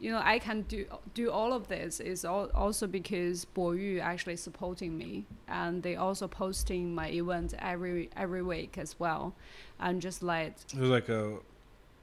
[0.00, 4.36] you know I can do do all of this is al- also because Boyu actually
[4.36, 9.34] supporting me and they also posting my event every every week as well
[9.78, 11.38] and just like It was like a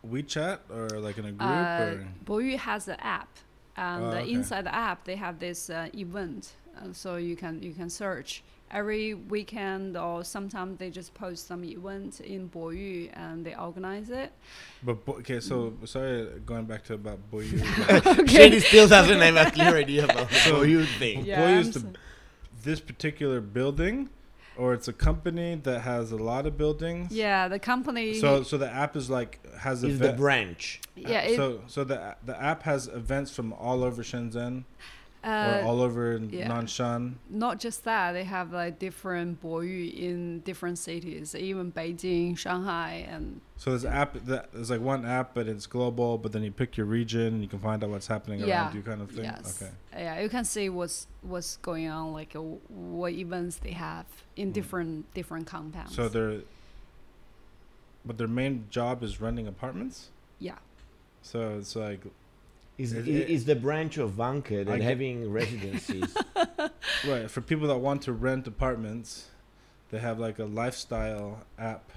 [0.09, 1.93] WeChat or like in a group, uh,
[2.25, 3.29] Boyu has an app,
[3.77, 4.31] and Oh, uh, okay.
[4.31, 8.43] inside the app they have this uh, event, uh, so you can you can search
[8.73, 14.31] every weekend or sometimes they just post some event in Boyu and they organize it.
[14.81, 15.41] but bo- okay.
[15.41, 15.87] So Mm.
[15.87, 17.59] sorry, going back to about Boyu.
[18.29, 21.25] Shady still doesn't have a clear idea about the So- you thing.
[21.25, 21.41] Yeah.
[21.41, 21.83] Boyu is the
[22.63, 24.09] this particular building,
[24.57, 27.11] or it's a company that has a lot of buildings.
[27.11, 28.15] yeah, the company.
[28.19, 30.17] So so the app is like has Is the event.
[30.17, 30.81] branch.
[30.95, 34.63] yeah, it, so so the the app has events from all over Shenzhen
[35.23, 36.47] or uh, all over yeah.
[36.49, 37.13] Nanshan.
[37.29, 43.39] not just that, they have like different Boyu in different cities, even Beijing, Shanghai, and
[43.57, 46.17] So this app that there's like one app, but it's global.
[46.17, 48.63] But then you pick your region, you can find out what's happening Yeah.
[48.65, 49.25] around you, kind of thing.
[49.25, 49.61] Yes.
[49.61, 49.71] Okay.
[49.93, 54.05] Yeah, you can see what's what's going on, like uh, what events they have
[54.35, 54.53] in Mm.
[54.53, 55.93] different different compounds.
[55.95, 56.41] So they're.
[58.05, 60.09] but their main job is renting apartments.
[60.39, 60.57] yeah,
[61.21, 62.01] So it's like
[62.81, 66.15] Is, Is is, it- is the branch of Vanke I that get- having residencies?
[67.07, 69.27] right for people that want to rent apartments,
[69.91, 71.91] they have like a lifestyle app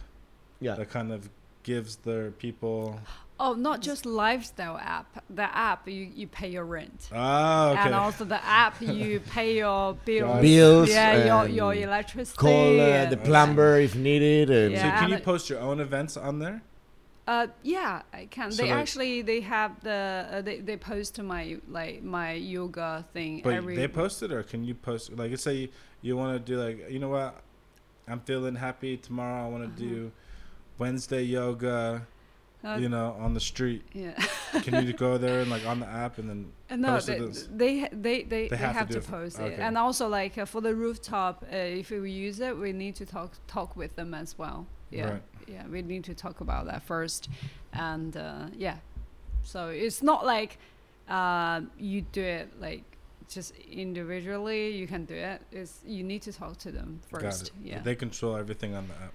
[0.61, 0.75] yeah.
[0.75, 1.29] that kind of
[1.63, 3.01] gives their people.
[3.41, 5.25] Oh, not just lifestyle app.
[5.29, 7.81] The app you, you pay your rent, Ah, okay.
[7.81, 10.41] and also the app you pay your bills.
[10.41, 12.37] Bills Yeah, your your electricity.
[12.39, 14.51] Call uh, the plumber if needed.
[14.51, 14.83] And Yeah.
[14.95, 16.63] so can you post your own events on there?
[17.27, 18.53] Uh, yeah, I can.
[18.53, 22.33] So, they like- actually they have the uh, they they post to my like my
[22.33, 23.77] yoga thing But every.
[23.77, 25.11] they post it, or can you post?
[25.17, 25.69] Like, let's say you,
[26.03, 27.41] you want to do like, you know what?
[28.07, 29.47] I'm feeling happy tomorrow.
[29.47, 29.95] I want to Uh-huh.
[29.95, 30.13] do
[30.79, 32.07] Wednesday yoga.
[32.65, 33.83] uh, you know, on the street.
[33.93, 34.15] yeah.
[34.63, 36.53] Can you go there and like on the app and then?
[36.71, 39.53] Uh, No, post it they, they they they, they have have, to to, post it,
[39.53, 39.63] Okay.
[39.63, 43.07] and also like uh, for the rooftop, uh, if we use it, we need to
[43.07, 44.67] talk talk with them as well.
[44.91, 45.23] Yeah, Right.
[45.49, 47.29] Yeah, we need to talk about that first,
[47.73, 48.77] and uh, yeah,
[49.43, 50.59] so it's not like
[51.09, 52.83] uh, you do it like
[53.29, 54.71] just individually.
[54.71, 55.43] You can do it.
[55.53, 57.47] It's you need to talk to them Got first.
[57.49, 57.53] it.
[57.63, 57.81] Yeah.
[57.83, 59.13] They control everything on the app.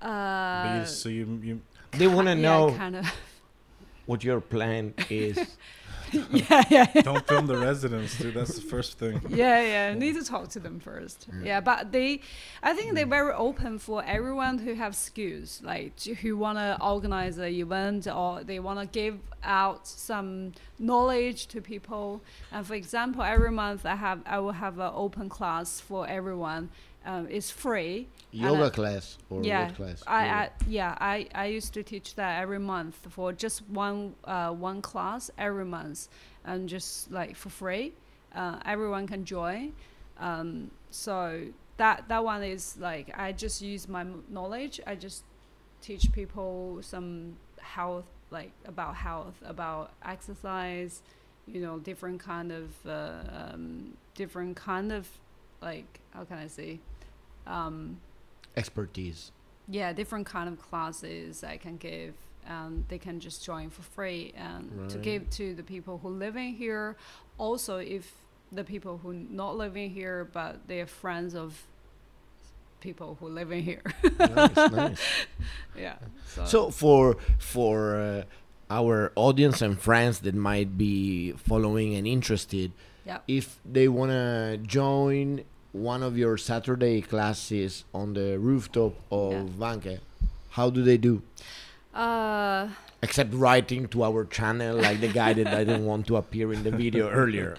[0.00, 1.60] But uh, you, so you you
[1.92, 3.06] they want to yeah, know kind of.
[4.06, 5.38] what your plan is.
[6.30, 6.86] yeah, yeah.
[7.02, 8.34] don't film the residents, dude.
[8.34, 9.20] That's the first thing.
[9.28, 9.94] yeah, yeah.
[9.94, 11.28] Need to talk to them first.
[11.32, 11.44] Yeah.
[11.44, 12.20] Yeah, but they,
[12.62, 13.10] I think they're mm.
[13.10, 18.42] very open for everyone who have skills, like who want to organize an event or
[18.44, 22.22] they want to give out some knowledge to people.
[22.52, 26.70] And for example, every month I have I will have an open class for everyone.
[27.04, 28.08] Um, it's free.
[28.30, 30.02] Yoga uh, class or yeah, what class?
[30.06, 34.50] I, I yeah I, I used to teach that every month for just one uh,
[34.50, 36.08] one class every month
[36.44, 37.92] and just like for free
[38.34, 39.72] uh, everyone can join
[40.18, 41.42] um, so
[41.78, 45.24] that that one is like I just use my knowledge I just
[45.80, 51.02] teach people some health like about health about exercise
[51.46, 55.08] you know different kind of uh, um, different kind of
[55.60, 56.80] like how can I say
[57.46, 57.98] um,
[58.56, 59.32] expertise.
[59.68, 62.14] yeah different kind of classes i can give
[62.46, 66.36] and they can just join for free and to give to the people who live
[66.36, 66.96] in here
[67.38, 68.12] also if
[68.50, 71.62] the people who not living here but they're friends of
[72.80, 73.82] people who live in here
[74.18, 75.00] nice, nice.
[75.76, 75.96] yeah
[76.26, 78.24] so, So for for uh,
[78.70, 82.72] our audience and friends that might be following and interested,
[83.28, 89.44] if they wanna join one of your Saturday classes on the rooftop of Yeah.
[89.58, 89.98] Vanke,
[90.50, 91.22] how do they do?
[91.94, 92.68] uh
[93.02, 96.62] Except writing to our channel like the guy that I didn't want to appear in
[96.62, 97.56] the video earlier.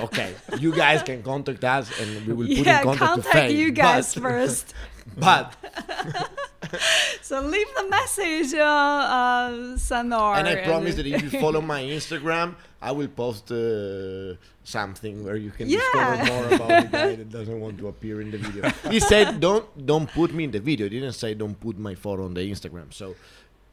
[0.00, 3.34] okay, you guys can contact us and we will put yeah in contact, to contact
[3.34, 3.52] Faye.
[3.52, 4.74] you guys but, first
[5.16, 5.52] But
[7.22, 11.82] so leave the message uh, uh Sanor and I promise that if you follow my
[11.82, 15.78] Instagram, I will post uh, something where you can Yeah.
[15.78, 18.62] discover more about the guy that doesn't want to appear in the video.
[18.90, 21.94] He said, "Don't don't put me in the video." He didn't say, "Don't put my
[21.94, 23.14] photo on the Instagram." So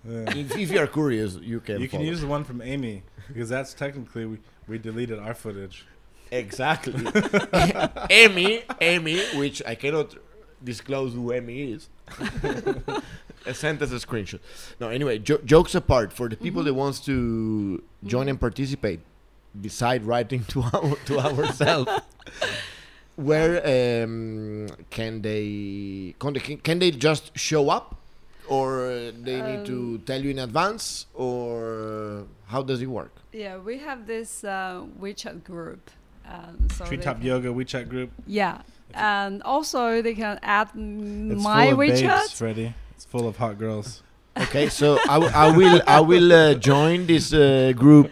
[0.08, 0.38] Yeah.
[0.42, 1.82] if, if you are curious, you can.
[1.82, 2.12] You can follow.
[2.14, 5.78] use the one from Amy because that's technically we, we deleted our footage.
[6.32, 6.94] exactly
[8.10, 10.16] Amy, Amy, which I cannot
[10.64, 11.90] disclose who Amy is.
[13.48, 14.40] I sent us a screenshot.
[14.80, 19.00] No, anyway, jo- jokes apart, for the people that wants to join and participate,
[19.60, 21.92] beside writing to our to ourselves,
[23.16, 23.62] where
[24.04, 27.96] um, can they can they can they just show up,
[28.48, 33.12] or they need to Um, tell you in advance, or how does it work?
[33.32, 35.92] Yeah, we have this uh, WeChat group.
[36.26, 38.10] Um, so they Treetop Yoga WeChat group.
[38.26, 38.62] Yeah,
[38.94, 42.20] and also they can add It's my full of WeChat.
[42.22, 42.74] babes, Freddie.
[42.96, 44.04] It's full of hot girls.
[44.38, 48.12] Okay, so I, w- I will I will uh, join this uh, group.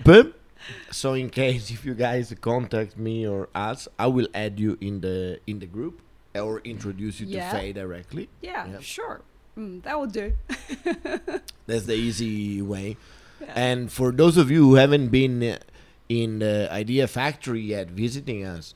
[0.91, 5.01] So in case if you guys contact me or us, I will add you in
[5.01, 6.01] the in the group
[6.35, 7.51] or introduce you Yeah.
[7.51, 8.29] to Faye directly.
[8.41, 8.79] Yeah, Yeah.
[8.79, 9.21] sure.
[9.57, 10.33] Mm, that will do.
[11.67, 12.97] That's the easy way.
[13.41, 13.51] Yeah.
[13.55, 15.59] And for those of you who haven't been uh,
[16.09, 18.73] in the Idea Factory yet visiting us,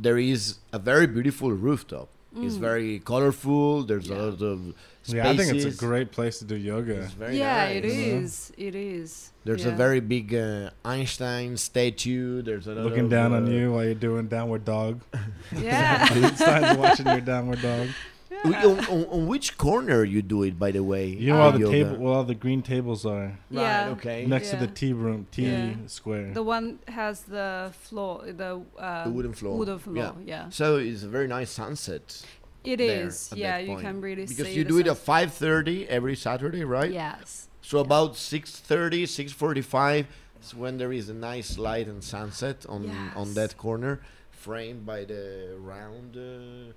[0.00, 2.08] there is a very beautiful rooftop.
[2.36, 2.60] It's Mm.
[2.60, 3.82] very colorful.
[3.84, 4.58] There's a lot of
[5.02, 5.14] spaces.
[5.14, 7.00] Yeah, I think it's a great place to do yoga.
[7.02, 7.76] It's very yeah, nice.
[7.78, 8.52] it is.
[8.58, 9.32] It is.
[9.44, 12.42] There's a very big uh, Einstein statue.
[12.42, 15.00] There's a lot Looking of, down uh, on you while you're doing downward dog.
[15.56, 16.06] Yeah.
[16.12, 17.88] Einstein's watching your downward dog.
[18.44, 21.06] We- on, on, on which corner you do it, by the way?
[21.08, 21.72] You know where all the yoga?
[21.72, 23.62] table, well, all the green tables are Right.
[23.62, 23.88] Yeah.
[23.96, 24.26] Okay.
[24.26, 25.74] next to the tea room, tea Yeah.
[25.86, 26.32] square.
[26.32, 29.56] the one has the floor, the uh, The wooden floor.
[29.58, 30.14] Wooden floor.
[30.24, 30.48] Yeah.
[30.50, 32.22] So it's a very nice sunset
[32.64, 33.32] It there is.
[33.34, 34.36] Yeah, you can really see it.
[34.36, 36.92] because you do it at 5:30 every Saturday, right?
[36.92, 37.48] Yes.
[37.60, 40.06] So about 6:30, 6:45
[40.42, 45.04] is when there is a nice light and sunset on on that corner, framed by
[45.04, 46.72] the round uh,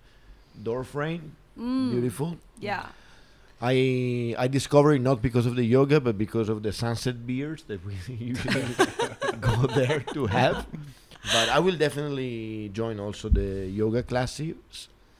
[0.63, 1.35] door frame.
[1.57, 2.37] Mm, Beautiful.
[2.59, 2.85] Yeah.
[3.61, 7.63] I I discovered it not because of the yoga, but because of the sunset beers
[7.67, 8.65] that we usually
[9.39, 10.65] go there to have.
[11.33, 14.55] But I will definitely join also the yoga classes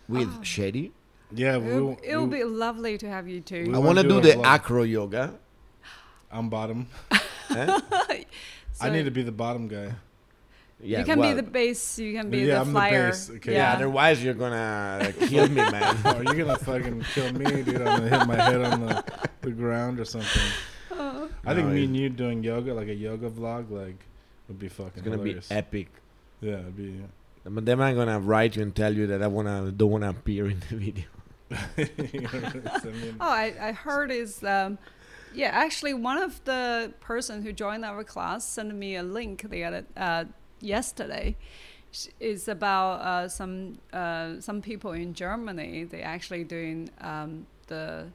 [0.10, 0.42] with Ah.
[0.42, 0.92] Shady.
[1.32, 3.72] yeah, It we, will it will we- be lovely to have you We too.
[3.76, 4.46] I wanna do do the vlog.
[4.46, 5.38] acro yoga.
[6.32, 6.88] I'm bottom.
[7.56, 7.80] eh?
[8.82, 9.94] I need to be the bottom guy.
[10.84, 12.00] Yeah, you can well, be the base.
[12.00, 13.08] You can be Yeah, the I'm the flyer.
[13.12, 13.54] base, okay.
[13.54, 13.74] yeah.
[13.74, 15.98] Otherwise, you're gonna kill me, man.
[16.06, 17.82] oh, you're gonna fucking kill me, dude.
[17.82, 19.04] I'm gonna hit my head on the,
[19.42, 20.42] the ground or something.
[20.92, 21.30] Oh.
[21.46, 24.00] I think No, me and you doing yoga, like a yoga vlog, like
[24.48, 25.50] would be fucking It's gonna hilarious.
[25.50, 25.88] be epic.
[26.42, 27.02] yeah, it'd be.
[27.44, 30.48] But then I'm gonna write you and tell you that I wanna don't wanna appear
[30.50, 31.06] in the video.
[31.76, 34.78] Send me an- Oh, I, I heard is um,
[35.34, 35.50] yeah.
[35.52, 39.86] Actually, one of the person who joined our class sent me a link the other
[39.98, 40.26] uh,
[40.62, 41.36] yesterday.
[41.92, 45.84] Sh- It's about uh, some uh, some people in Germany.
[45.84, 48.06] They actually doing um, the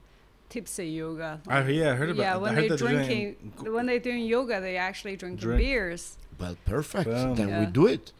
[0.48, 1.40] tipsy yoga.
[1.48, 2.22] I, yeah, I heard about.
[2.22, 5.60] yeah, when they that they're doing drinking, when they're doing yoga, they actually drinking Drink.
[5.60, 6.16] beers.
[6.38, 7.04] Well, perfect.
[7.06, 7.34] Boom.
[7.34, 8.12] Then we do it.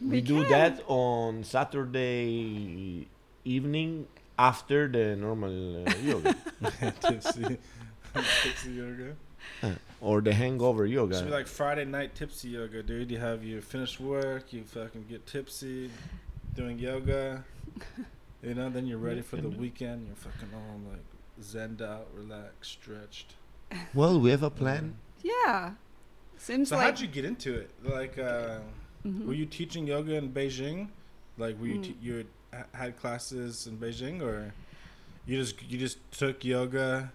[0.00, 0.50] We, We do can.
[0.50, 3.06] that on Saturday
[3.44, 4.06] evening
[4.38, 6.34] after the normal uh, yoga
[7.00, 7.58] tipsy,
[8.42, 9.16] tipsy yoga.
[10.00, 13.10] Or the hangover It should be like Friday night tipsy yoga, dude.
[13.10, 15.90] You have you finish work, you fucking get tipsy,
[16.54, 17.44] doing yoga.
[18.42, 20.06] You know, then you're ready for the weekend.
[20.06, 21.04] You're fucking all like
[21.42, 23.34] zenned out, relaxed, stretched.
[23.92, 24.96] Well, we have a plan.
[25.22, 25.72] Yeah,
[26.38, 26.84] seems So like.
[26.86, 27.70] how'd you get into it?
[27.84, 28.60] Like, uh,
[29.06, 29.26] Mhm.
[29.26, 30.88] were you teaching yoga in Beijing?
[31.36, 31.84] Like, were you Mm.
[31.84, 32.24] te- you
[32.72, 34.54] had classes in Beijing, or
[35.26, 37.12] you just you just took yoga?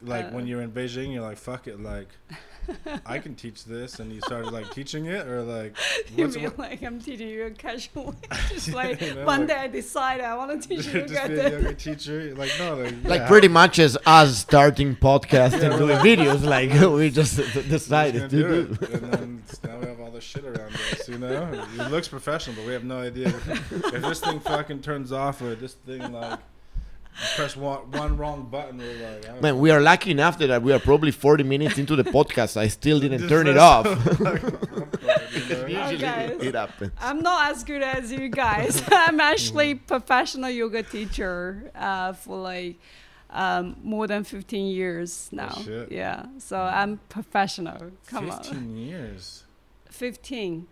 [0.00, 2.08] Like when Uh, you're in Beijing, you're like, fuck it, like
[3.06, 5.76] I can teach this, and you started like teaching it, or like
[6.16, 8.14] You what's mean what, like I'm teaching you casually?
[8.48, 11.12] Just like You know, one like- day I decide I want to teach you just
[11.12, 11.50] be a yoga.
[11.56, 12.34] yoga teacher?
[12.36, 16.06] Like no, like, Like pretty much as us starting podcast Yeah, and doing right.
[16.18, 18.78] videos, like we just d- just decided to gonna do.
[18.80, 18.90] it.
[18.90, 21.66] And then now we have all this shit around us, you know.
[21.78, 25.54] It looks professional, but we have no idea if this thing fucking turns off or
[25.56, 26.51] this thing like you
[27.36, 28.78] press one, one wrong button.
[28.78, 31.78] We're like, I don't Man, we are lucky enough that we are probably 40 minutes
[31.78, 32.56] into the podcast.
[32.56, 33.86] I still didn't Just turn it off.
[34.20, 34.48] like, you
[35.74, 35.82] know?
[35.84, 36.30] Oh, guys.
[36.40, 36.92] it happens.
[37.00, 38.82] I'm not as good as you guys.
[38.92, 42.78] I'm actually professional yoga teacher uh, for like
[43.30, 45.54] um, more than 15 years now.
[45.56, 45.86] Oh.
[45.90, 47.92] Yeah, so I'm professional.
[48.06, 49.44] Come on, 15 years.
[49.90, 50.66] 15,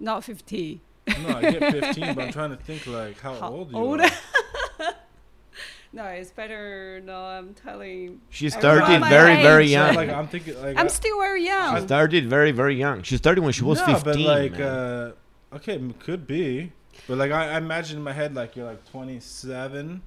[0.00, 0.80] not 50.
[1.06, 4.00] No, I get 15, but I'm trying to think like how, How old you old?
[4.00, 4.10] are.
[5.94, 7.00] No, it's better.
[7.04, 8.20] No, I'm telling.
[8.28, 9.70] She Everyone started very, very age.
[9.70, 9.94] So, young.
[9.94, 11.70] like I'm thinking like I'm I- still very young.
[11.70, 11.86] She young.
[11.86, 13.02] started very, very young.
[13.02, 14.02] She started when she was no, 15.
[14.04, 15.12] but like uh,
[15.54, 16.72] okay, m- could be,
[17.06, 20.02] but like I, I imagine in my head like you're like 27.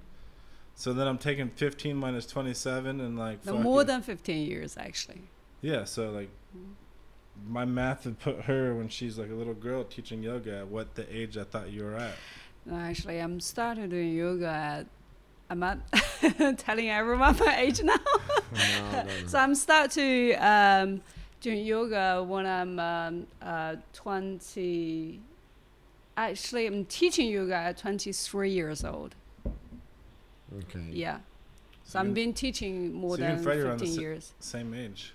[0.76, 5.22] So then I'm taking 15 minus 27 and like no, more than 15 years actually.
[5.62, 5.86] yeah.
[5.86, 6.30] So like
[7.48, 10.96] my math would put her when she's like a little girl teaching yoga at what
[10.96, 12.16] the age I thought you were at.
[12.66, 14.88] No, actually, I'm started doing yoga at.
[15.50, 15.80] I'm not
[16.58, 17.96] telling everyone my age now.
[18.54, 19.28] No, no, no.
[19.28, 21.02] So I'm start to um,
[21.42, 25.20] doing yoga when I'm um, uh, 20.
[26.16, 29.16] Actually, I'm teaching yoga at 23 years old.
[30.58, 30.86] Okay.
[30.92, 31.18] Yeah.
[31.84, 34.34] So So I've been teaching more so than Freddie are on the 15 years.
[34.40, 35.14] Same age.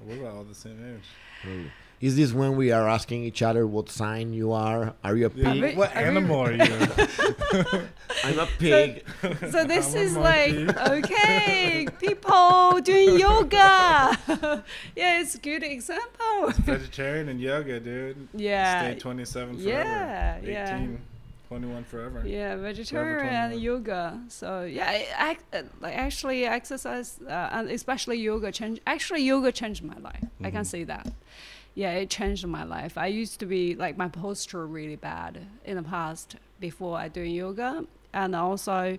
[0.00, 1.04] We're about all the same age.
[1.46, 1.70] Really.
[2.02, 4.92] Is this when we are asking each other what sign you are?
[5.04, 5.46] Are you a pig?
[5.46, 6.62] Are we- what are we- animal are you?
[8.24, 9.04] I'm a pig.
[9.52, 10.52] So this I'm is like
[10.88, 14.18] okay, people doing yoga.
[14.96, 16.50] yeah, it's a good example.
[16.58, 18.28] Vegetarian and yoga, dude.
[18.34, 18.80] Yeah.
[18.90, 19.68] Stay 27 forever.
[19.70, 20.96] Yeah, 18, yeah.
[21.48, 22.22] 21 forever.
[22.26, 24.18] Yeah, vegetarian and yoga.
[24.26, 28.80] So yeah, I, I uh, like actually exercise uh, and especially yoga change.
[28.88, 30.24] Actually, yoga changed my life.
[30.42, 30.66] I can Mhm.
[30.66, 31.06] say that.
[31.74, 32.98] Yeah, it changed my life.
[32.98, 37.32] I used to be like my posture really bad in the past before I doing
[37.34, 38.98] yoga, and also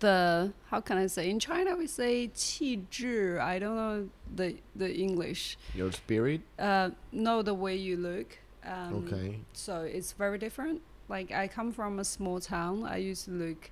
[0.00, 3.40] the how can I say in China we say 气质.
[3.40, 5.56] I don't know the the English.
[5.74, 6.42] Your spirit?
[6.58, 8.38] Uh, know the way you look.
[8.64, 9.38] Um, Okay.
[9.52, 10.82] so it's very different.
[11.08, 12.84] Like I come from a small town.
[12.84, 13.70] I used to look,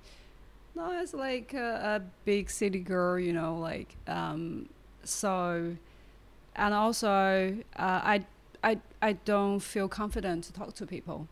[0.73, 4.67] no, as like a, a big city girl, you know, like um,
[5.03, 5.75] so,
[6.55, 8.25] and also uh, I
[8.63, 11.27] I I don't feel confident to talk to people,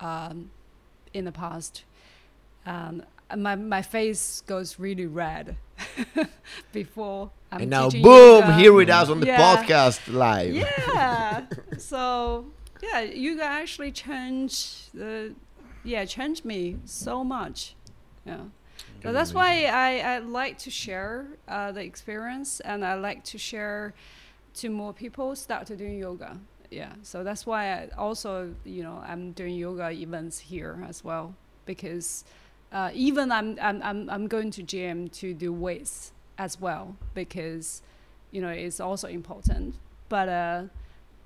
[0.00, 0.50] um,
[1.12, 1.84] in the past,
[2.66, 3.02] um,
[3.36, 5.56] my my face goes really red
[6.72, 8.52] before I'm and now, boom, yoga.
[8.54, 9.56] here with us on the Yeah.
[9.56, 10.54] podcast live.
[10.54, 11.46] Yeah.
[11.78, 12.46] so
[12.82, 15.34] yeah, you can actually change the
[15.84, 17.74] yeah change me so much.
[18.26, 18.44] Yeah.
[19.02, 23.38] So that's why I, I like to share uh, the experience and I like to
[23.38, 23.92] share
[24.54, 26.38] to more people start to doing yoga.
[26.70, 26.92] Yeah.
[27.02, 31.34] So that's why I also you know I'm doing yoga events here as well
[31.66, 32.24] because
[32.72, 37.82] uh, even I'm, I'm I'm I'm going to gym to do weights as well because
[38.32, 39.76] you know it's also important.
[40.08, 40.62] But uh,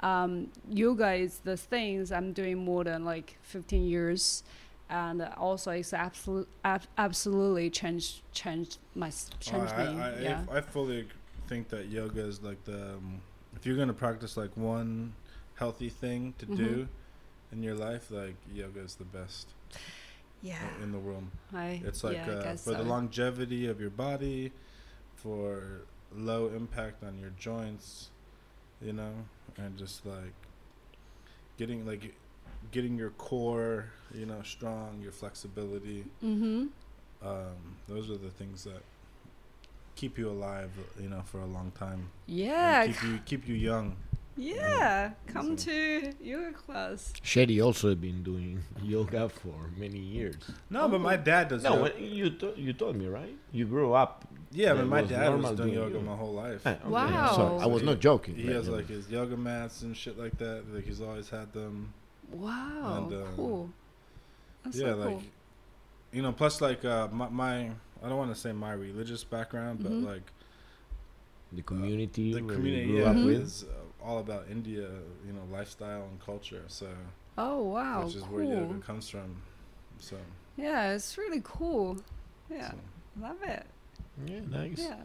[0.00, 4.44] um, yoga is the things I'm doing more than like 15 years,
[4.90, 10.00] and also it's absolute ab- absolutely changed changed my Oh, changed I, me.
[10.00, 10.44] I, yeah.
[10.52, 11.12] I fully ag-
[11.48, 13.20] think that yoga is like the um,
[13.56, 15.14] if you're gonna practice like one
[15.56, 16.56] healthy thing to Mhm.
[16.56, 16.88] do
[17.52, 19.48] in your life, like yoga is the best
[20.42, 20.60] yeah.
[20.82, 21.24] in the world.
[21.52, 24.52] I, It's like yeah, uh, for the longevity of your body,
[25.16, 25.82] for
[26.14, 28.10] low impact on your joints,
[28.80, 29.14] you know,
[29.56, 30.34] and just like
[31.56, 32.14] getting like
[32.70, 36.04] getting your core, you know, strong, your flexibility.
[36.22, 36.66] Mm-hmm.
[37.26, 38.82] Um, those are the things that
[40.00, 40.70] keep you alive,
[41.02, 42.00] you know, for a long time.
[42.28, 42.86] and Yeah.
[42.86, 43.96] keep you keep you young.
[44.36, 45.12] Yeah.
[45.34, 45.76] Come So- to
[46.22, 47.12] yoga class.
[47.30, 48.62] Shady also been doing
[48.94, 50.36] yoga for many years.
[50.70, 51.62] No, but my dad does.
[51.64, 51.82] No, yoga.
[51.82, 53.34] when you to, you told me right.
[53.58, 54.12] You grew up.
[54.52, 56.06] yeah, but my was dad was normal doing doing yoga yoga.
[56.12, 56.62] my whole life.
[56.64, 57.36] Ah, okay, Wow.
[57.36, 58.34] sorry, I was not joking.
[58.36, 60.58] He but, has you like his yoga mats and shit like that.
[60.72, 61.92] Like he's always had them.
[62.30, 63.08] Wow.
[63.10, 63.70] And, uh, cool.
[64.62, 65.22] That's yeah, so like
[66.12, 66.32] you know.
[66.32, 67.56] Plus, like uh, my, my
[68.02, 70.06] I don't want to say my religious background, but Mhm.
[70.06, 70.32] like
[71.52, 72.32] the community.
[72.32, 73.40] the community grew yeah, up with.
[73.42, 74.88] is uh, all about India,
[75.26, 76.62] you know, lifestyle and culture.
[76.68, 76.86] So
[77.36, 78.04] Oh wow.
[78.04, 78.36] which is cool.
[78.36, 79.42] where yoga comes from.
[79.98, 80.16] So,
[80.56, 81.98] Yeah, it's really cool.
[82.50, 82.76] Yeah, so.
[83.20, 83.66] love it.
[84.26, 84.78] Yeah, nice.
[84.78, 84.96] Yeah.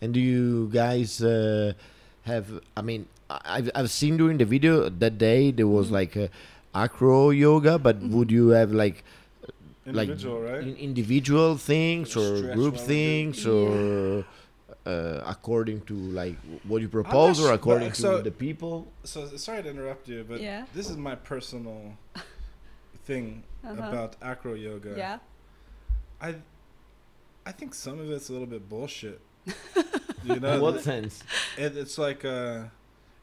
[0.00, 1.74] And do you guys uh,
[2.22, 2.60] have.
[2.76, 6.30] I mean, I- I've I've seen during the video that day there was like a
[6.74, 9.04] acro yoga, but would you have like
[9.98, 10.62] Individual, like right?
[10.62, 14.24] in- individual things or Stretch group while we do- things or
[14.86, 18.86] uh, according to like what you propose not or according but- to the people?
[19.04, 20.64] so sorry to interrupt you, but Yeah.
[20.74, 21.96] this is my personal
[23.04, 23.72] thing Uh-huh.
[23.88, 24.94] about acro yoga.
[24.96, 25.18] Yeah.
[26.20, 26.36] I
[27.46, 29.20] I think some of it's a little bit bullshit.
[30.24, 31.22] you In know, what sense?
[31.58, 32.64] it, it's like uh,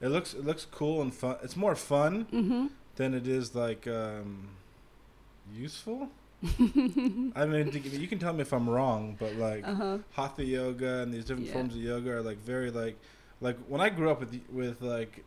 [0.02, 1.36] it looks it looks cool and fun.
[1.44, 2.68] It's more fun Mm-hmm.
[2.98, 4.50] than it is like um,
[5.54, 6.10] useful.
[6.44, 9.98] I mean, you can tell me if I'm wrong, but like Uh-huh.
[10.12, 11.54] hatha yoga and these different Yeah.
[11.54, 12.98] forms of yoga are like very like
[13.42, 15.24] like when I grew up with with like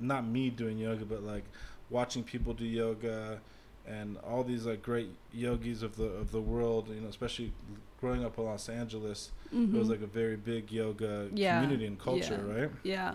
[0.00, 1.44] not me doing yoga, but like
[1.90, 3.40] watching people do yoga
[3.86, 7.52] and all these like great yogis of the of the world, you know, especially
[8.00, 9.90] growing up in Los Angeles, it was Mhm.
[9.90, 11.60] like a very big yoga Yeah.
[11.60, 12.70] community and culture, right?
[12.82, 13.14] Yeah.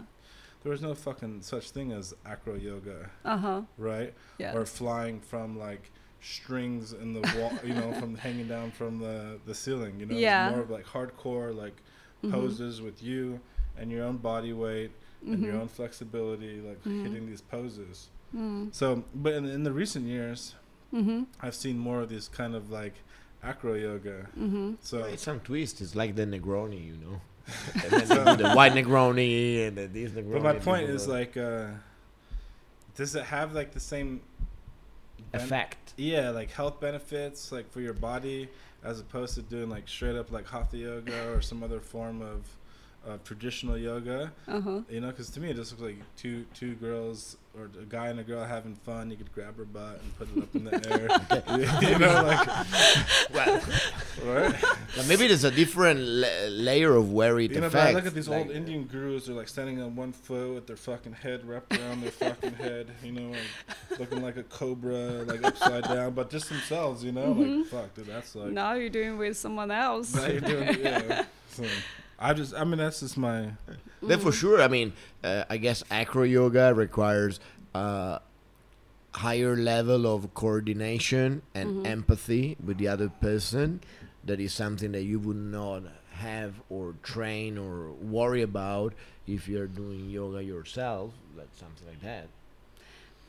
[0.63, 3.61] There was no fucking such thing as acro yoga, Uh-huh.
[3.77, 4.13] right?
[4.37, 4.55] Yeah.
[4.55, 5.91] Or flying from like
[6.35, 10.17] strings in the wall, you know, from hanging down from the the ceiling, you know,
[10.17, 10.47] Yeah.
[10.47, 11.75] it's more of like hardcore like
[12.23, 12.31] Mhm.
[12.31, 13.39] poses with you
[13.77, 14.91] and your own body weight
[15.25, 15.61] and your Mhm.
[15.61, 17.03] own flexibility, like Mhm.
[17.03, 18.09] hitting these poses.
[18.35, 18.73] Mm.
[18.73, 20.55] So, but in, in the recent years,
[20.93, 21.27] Mhm.
[21.41, 22.95] I've seen more of these kind of like
[23.43, 24.27] acro yoga.
[24.37, 24.77] Mhm.
[24.81, 25.79] So It's some twist.
[25.81, 27.21] It's like the Negroni, you know.
[27.75, 30.33] and then they the white Negroni and then this Negroni.
[30.33, 31.67] But my point this is like, uh,
[32.95, 34.21] does it have like the same
[35.31, 35.93] ben- effect.
[35.97, 38.49] Yeah, like health benefits, like for your body,
[38.83, 42.45] as opposed to doing like straight up like hatha yoga or some other form of,
[43.05, 44.31] of traditional yoga.
[44.47, 44.81] Uh-huh.
[44.89, 48.07] You know, because to me it just looks like two two girls or a guy
[48.09, 49.09] and a girl having fun.
[49.09, 51.81] You could grab her butt and put it up in the air.
[51.91, 52.47] you know, like
[53.33, 53.61] Well,
[54.25, 54.55] right.
[54.95, 58.05] but maybe there's a different la- layer of where it You know, but I look
[58.05, 59.25] at these like- old Indian gurus.
[59.25, 62.87] They're like standing on one foot with their fucking head wrapped around their fucking head.
[63.03, 63.31] You know,
[63.91, 67.03] like, looking like a cobra, like upside down, but just themselves.
[67.03, 67.57] You know, Mhm.
[67.59, 68.51] like fuck, dude, that's like.
[68.51, 70.13] now you're doing with someone else.
[70.13, 71.25] Now you're doing, yeah.
[71.51, 71.63] So,
[72.19, 73.51] I just, I mean, that's just my.
[74.01, 74.93] Then for sure, I mean,
[75.23, 77.39] uh, I guess acro yoga requires
[77.75, 78.21] a
[79.13, 81.87] higher level of coordination and Mhm.
[81.87, 83.81] empathy with the other person.
[84.25, 88.93] That is something that you would not have or train or worry about
[89.27, 92.27] if you're doing yoga yourself, like something like that.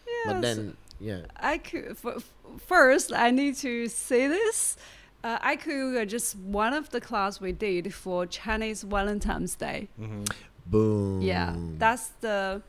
[0.06, 2.32] Yeah, but then, yeah, I could f- f-
[2.66, 3.12] first.
[3.12, 4.76] I need to say this.
[5.24, 9.88] Uh, I could just one of the class we did for Chinese Valentine's Day.
[10.00, 10.24] Mm-hmm.
[10.66, 11.20] boom.
[11.20, 12.62] Yeah, that's the,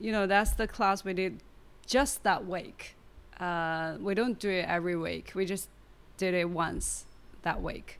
[0.00, 1.40] you know, that's the class we did
[1.86, 2.94] just that week.
[3.40, 5.32] Uh, we don't do it every week.
[5.34, 5.68] We just
[6.16, 7.06] did it once
[7.42, 7.98] that week,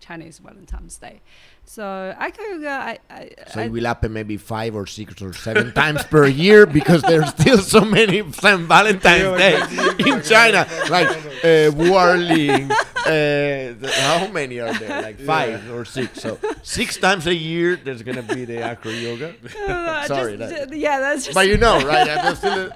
[0.00, 1.20] Chinese Valentine's Day.
[1.68, 5.20] So I could, uh, I, I, So I it will happen maybe five or six
[5.20, 8.60] or seven times per year because there's still so many St.
[8.62, 9.56] Valentine's Day
[9.98, 10.64] in China.
[10.88, 11.08] Like
[11.42, 15.02] uh, Warling, uh, how many are there?
[15.02, 16.22] Like five or six.
[16.22, 19.34] So six times a year there's gonna be the acro yoga.
[19.68, 22.08] uh, Sorry, just- that- yeah, that's just But you know, right?
[22.08, 22.70] I'm just still,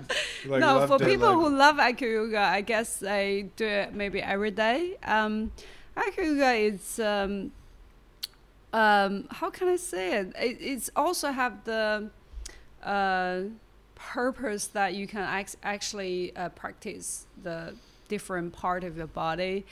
[0.46, 3.94] Like, no, for it, people like- who love acro yoga, I guess they do it
[3.94, 4.96] maybe every day.
[5.04, 5.52] Um,
[5.96, 7.52] acro yoga is um,
[8.72, 10.32] um, how can I say it?
[10.38, 12.10] it it's also have the
[12.82, 13.42] uh,
[13.94, 17.74] purpose that you can ac- actually uh, practice the
[18.08, 19.64] different part of your body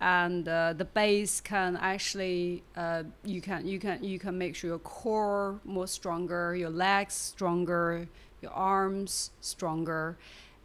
[0.00, 4.68] and uh, the base can actually uh, you can you can you can make sure
[4.70, 8.06] your core more stronger your legs stronger
[8.42, 10.16] your arms stronger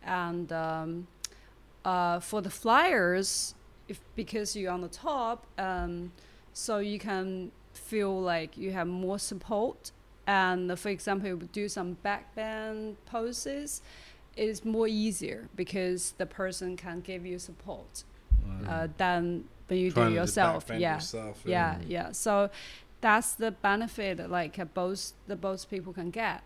[0.03, 1.07] and um,
[1.85, 3.53] uh, for the flyers
[3.87, 6.11] if because you're on the top um,
[6.53, 7.51] so you can
[7.89, 9.91] feel like you have more support
[10.27, 13.81] and for example you do some back bend poses
[14.37, 17.93] it's more easier because the person can give you support
[18.67, 20.67] uh, than when you do Trying to yourself.
[20.67, 20.95] backbend yeah.
[20.95, 21.77] yourself, yeah.
[21.87, 22.49] Yeah so
[23.01, 26.41] that's the benefit like uh, both the both people can get.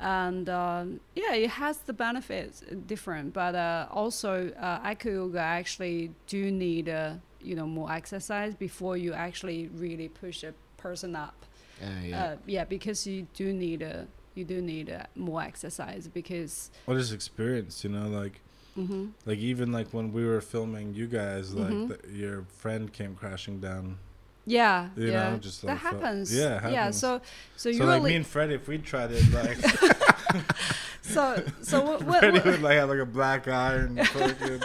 [0.00, 5.40] And um, yeah it has the benefits uh, different but uh, also uh, acro yoga
[5.40, 7.14] actually do need uh,
[7.48, 11.44] you know more exercise before you actually really push a person up
[11.82, 12.24] uh, yeah.
[12.24, 16.96] uh, yeah because you do need a you do need uh, more exercise because What
[16.96, 17.84] is experience?
[17.84, 18.40] You know, like
[18.74, 21.88] hmm like even like when we were filming you guys, like Mhm.
[21.88, 23.98] the, your friend came crashing down.
[24.46, 27.20] yeah You yeah know, just that like felt- happens Yeah, it yeah so
[27.56, 29.58] so So you like really me and Fred, if we tried it, like
[31.08, 34.60] so so what, what, Freddie what- would like have like a black eye and fucking.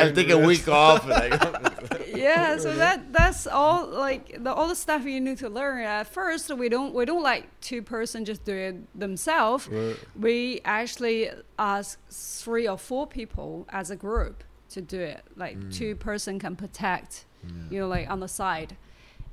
[0.00, 1.04] I'll take a week off.
[1.04, 5.48] And I yeah so that that's all like the all the stuff you need to
[5.48, 5.82] learn.
[5.84, 9.68] At first we don't we don't like two person just do it themselves.
[9.68, 9.96] Right.
[10.18, 15.22] we actually ask three or four people as a group to do it.
[15.36, 17.24] Like two person can protect
[17.70, 18.76] you know like on the side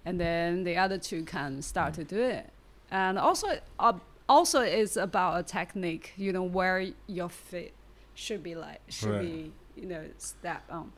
[0.06, 2.50] and then the other two can start to do it.
[2.90, 3.48] And also
[3.80, 3.94] uh,
[4.32, 7.74] also it's about a technique you know where your feet
[8.14, 9.20] should be like should Right.
[9.20, 10.92] be you know step on.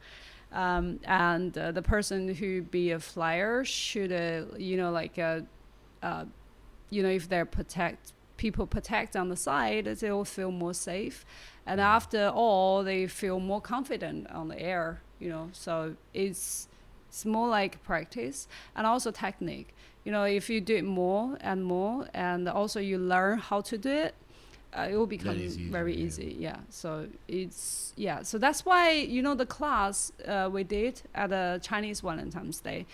[0.52, 5.42] Um, and uh, the person who be a flyer should uh, you know like uh,
[6.04, 6.26] uh,
[6.90, 11.26] you know if they're protect people protect on the side they'll feel more safe.
[11.66, 15.50] And after all they feel more confident on the air you know.
[15.54, 16.68] So it's
[17.08, 21.64] it's more like practice and also technique you know if you do it more and
[21.64, 24.16] more and also you learn how to do it
[24.76, 26.06] uh, it will become easier, very yeah.
[26.06, 26.36] easy.
[26.40, 26.58] Yeah.
[26.70, 28.24] So it's yeah.
[28.24, 32.88] So that's why you know the class uh, we did at the chinese valentine's day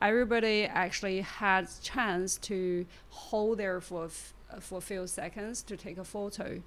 [0.00, 5.98] everybody actually had chance to hold there for f- for a few seconds to take
[5.98, 6.62] a photo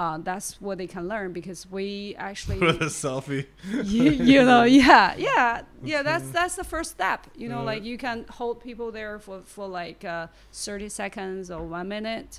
[0.00, 3.46] uh, that's what they can learn because we actually With a selfie.
[3.94, 7.72] you, you know yeah yeah yeah that's that's the first step you know Yeah.
[7.72, 12.32] like you can hold people there for for like uh, 30 seconds or one minute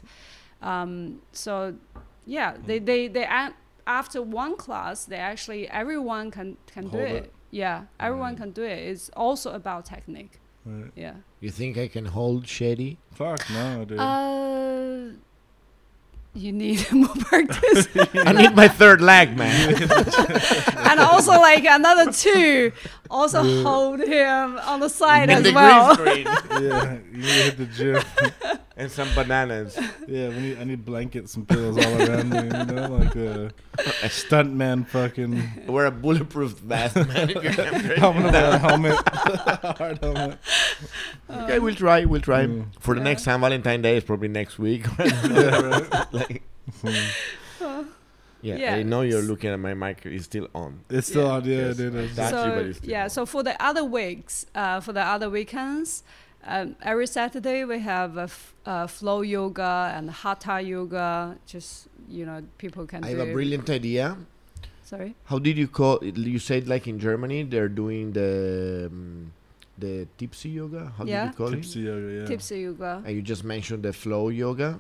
[0.62, 0.92] um,
[1.32, 1.54] so
[2.26, 3.26] yeah they they they
[3.86, 7.24] after one class they actually everyone can can do it.
[7.24, 7.34] it.
[7.52, 8.42] yeah everyone Mm.
[8.42, 10.36] can do it it's also about technique
[10.66, 10.92] Right.
[10.96, 12.98] yeah You think I can hold Shady?
[13.20, 14.00] Fuck no, dude.
[14.00, 15.16] uh
[16.34, 19.74] you need more practice I need my third leg, man.
[20.78, 22.72] and also like another two
[23.10, 26.64] also hold him on the side and as the well green screen.
[26.64, 28.60] yeah, you need to hit the gym.
[28.78, 29.78] And some bananas.
[30.08, 32.38] Yeah, we need, I need blankets and pillows all around me.
[32.44, 33.48] You know, like a,
[33.78, 35.44] a stuntman fucking.
[35.68, 37.30] Wear a bulletproof vest, man.
[37.30, 38.96] If you can I'm gonna wear a helmet,
[39.78, 40.40] hard helmet.
[41.30, 42.06] Okay, we'll try.
[42.06, 42.46] We'll try.
[42.46, 42.68] Mm.
[42.80, 43.04] For the Yeah.
[43.04, 44.86] next time, Valentine Day is probably next week.
[44.98, 46.42] Yeah, like,
[48.42, 48.76] yeah, Yeah.
[48.76, 50.06] I know you're looking at my mic.
[50.06, 50.82] It's still on.
[50.90, 51.32] It's still Yeah.
[51.34, 51.44] on.
[51.46, 51.78] Yeah, Yes.
[51.78, 51.96] dude.
[51.96, 53.10] it's- That- you, but so it's still yeah on.
[53.10, 56.04] so for the other weeks uh, for the other weekends
[56.46, 62.26] um, every saturday we have a f- uh, flow yoga and hatha yoga just you
[62.26, 64.18] know people can I do have a brilliant idea.
[64.84, 65.98] sorry How did you call?
[66.00, 66.16] it?
[66.18, 69.34] You said like in Germany they're doing the um,
[69.78, 70.92] the tipsy yoga.
[70.98, 71.26] How Yeah.
[71.26, 72.26] did you call Tipsy yoga, yeah.
[72.26, 73.04] tipsy yoga?
[73.06, 74.80] And you just mentioned the flow yoga.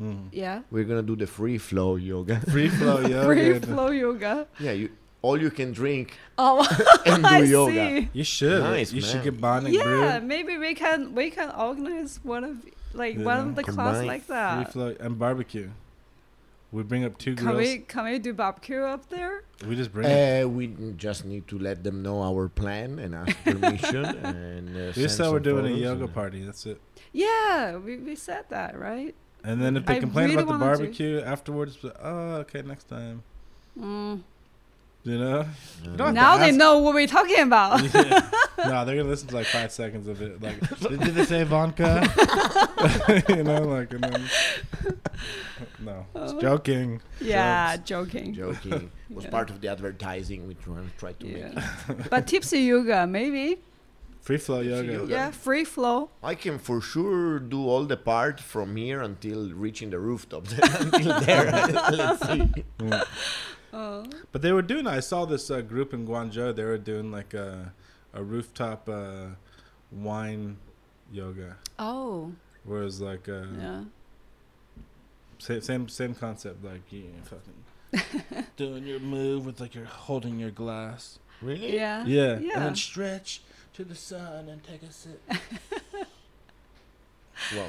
[0.00, 0.28] Mm.
[0.32, 2.40] yeah We're gonna do the free flow yoga.
[2.48, 3.24] Free flow yoga.
[3.28, 4.88] free flow yoga yeah, you
[5.22, 6.66] all you can drink oh
[7.06, 7.72] and do i yoga.
[7.72, 8.60] see You should.
[8.62, 10.28] Nice, you should get Bionic yeah Brew.
[10.28, 12.56] maybe we can we can organize one of
[12.92, 15.70] like one of the class Combine like Free that flow and barbecue.
[16.72, 17.58] We bring up two can girls.
[17.58, 20.08] we can we do barbecue up there We just bring.
[20.08, 20.44] it.
[20.44, 24.04] Uh, we just need to let them know our plan and ask permission.
[24.24, 26.44] and uh, We send just said we're doing a yoga party.
[26.44, 26.80] That's it.
[27.12, 29.14] yeah we, we said that right
[29.44, 32.62] And then if they I complain really about the wanna barbecue afterwards, but oh, okay,
[32.62, 33.22] next time.
[33.78, 34.22] mm.
[35.04, 35.46] You know?
[35.96, 38.30] Don't have to now they know what we're talking about yeah.
[38.58, 40.40] No, they're gonna listen to like five seconds of it.
[40.40, 42.06] Like, did, did they say Ivanka?
[43.28, 44.30] you know, like, and then.
[45.80, 47.00] No, it's joking.
[47.20, 48.32] Yeah, joking.
[48.34, 49.30] joking was Yeah.
[49.30, 51.54] part of the advertising which we try, try to make.
[51.54, 52.06] Yeah.
[52.08, 53.58] but tipsy yoga, maybe.
[54.20, 54.92] Free flow yoga.
[54.92, 55.12] yoga.
[55.12, 56.10] Yeah, free flow.
[56.22, 60.52] I can for sure do all the part from here until reaching the rooftops.
[60.52, 61.50] until there,
[61.90, 62.64] let's see.
[62.78, 63.04] Mm.
[63.72, 64.04] Oh.
[64.32, 64.86] But they were doing.
[64.86, 66.54] I saw this uh, group in Guangzhou.
[66.54, 67.72] They were doing like a,
[68.12, 69.26] a rooftop uh,
[69.90, 70.58] wine
[71.10, 72.32] yoga, Oh,
[72.64, 73.80] Whereas like uh, yeah.
[75.38, 76.62] same same same concept.
[76.64, 81.18] Like you fucking doing your move with like you're holding your glass.
[81.40, 81.74] Really?
[81.74, 82.04] Yeah.
[82.06, 82.38] Yeah.
[82.38, 82.52] Yeah.
[82.54, 83.42] And then stretch
[83.74, 85.20] to the sun and take a sip.
[87.56, 87.66] Wow.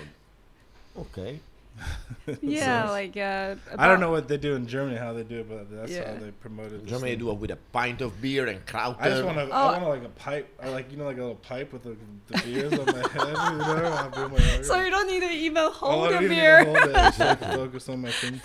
[1.00, 1.40] Okay.
[2.42, 5.40] Yeah, So- like uh, I don't know what they do in Germany, how they do
[5.40, 6.14] it, but that's Yeah.
[6.14, 6.74] how they promoted.
[6.74, 7.20] In this Germany, thing.
[7.20, 8.96] do it with a pint of beer and kraut.
[9.00, 9.50] I just want to.
[9.52, 9.68] Oh.
[9.68, 11.98] I want like a pipe, or like you know, like a little pipe with the,
[12.28, 13.28] the beers on my head.
[13.28, 14.38] You know, my.
[14.64, 16.64] So you don't need to even Oh, hold I your beer.
[16.64, 16.96] Hold it.
[16.96, 18.40] I just like focus on my thing,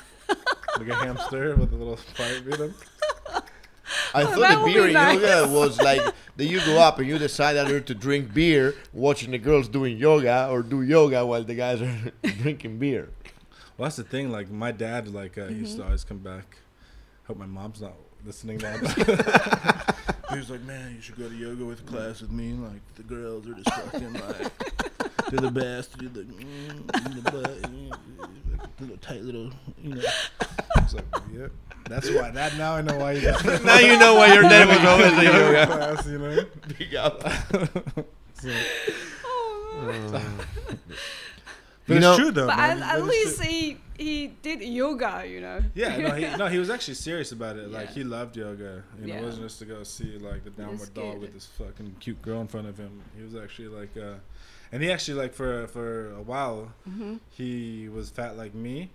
[0.79, 2.43] like a hamster with a little pipe.
[2.45, 2.75] You know.
[4.15, 5.21] I Oh, thought the beer be in nice.
[5.21, 6.03] yoga was like
[6.37, 9.97] that you go up and you decide either to drink beer, watching the girls doing
[9.99, 13.09] yoga, or do yoga while the guys are drinking beer.
[13.79, 14.31] Well, that's the thing.
[14.33, 16.59] Like my dad, like uh, he used to always come back.
[17.29, 17.95] Hope my mom's not
[18.27, 18.77] listening now.
[18.83, 18.91] But
[20.31, 22.55] he was like, "Man, you should go to yoga with class with me.
[22.55, 24.59] Like the girls are just fucking like
[25.31, 25.97] they're the best.
[25.97, 27.97] Do the, mm, the butt, mm,
[28.81, 29.51] little tight little,
[29.81, 30.03] you know."
[30.79, 31.53] It's like, yep.
[31.89, 32.31] That's why.
[32.33, 35.15] That now I know why you got now you know why your dad was always
[35.17, 35.67] the yoga.
[35.67, 36.45] class, you know.
[36.77, 37.23] Big up.
[38.41, 38.53] So,
[39.25, 40.23] Oh,
[41.89, 42.47] but You it's true though.
[42.47, 42.83] but man.
[42.83, 43.47] at, at least true.
[43.49, 45.59] he he did yoga, you know.
[45.75, 47.69] Yeah, no, he, no, he was actually serious about it.
[47.73, 47.95] Like Yeah.
[47.95, 48.85] he loved yoga.
[49.01, 49.21] You know, Yeah.
[49.21, 52.41] it wasn't just to go see like the downward dog with this fucking cute girl
[52.41, 53.03] in front of him.
[53.17, 54.15] He was actually like, uh,
[54.71, 58.91] and he actually like for for a while hmm he was fat like me,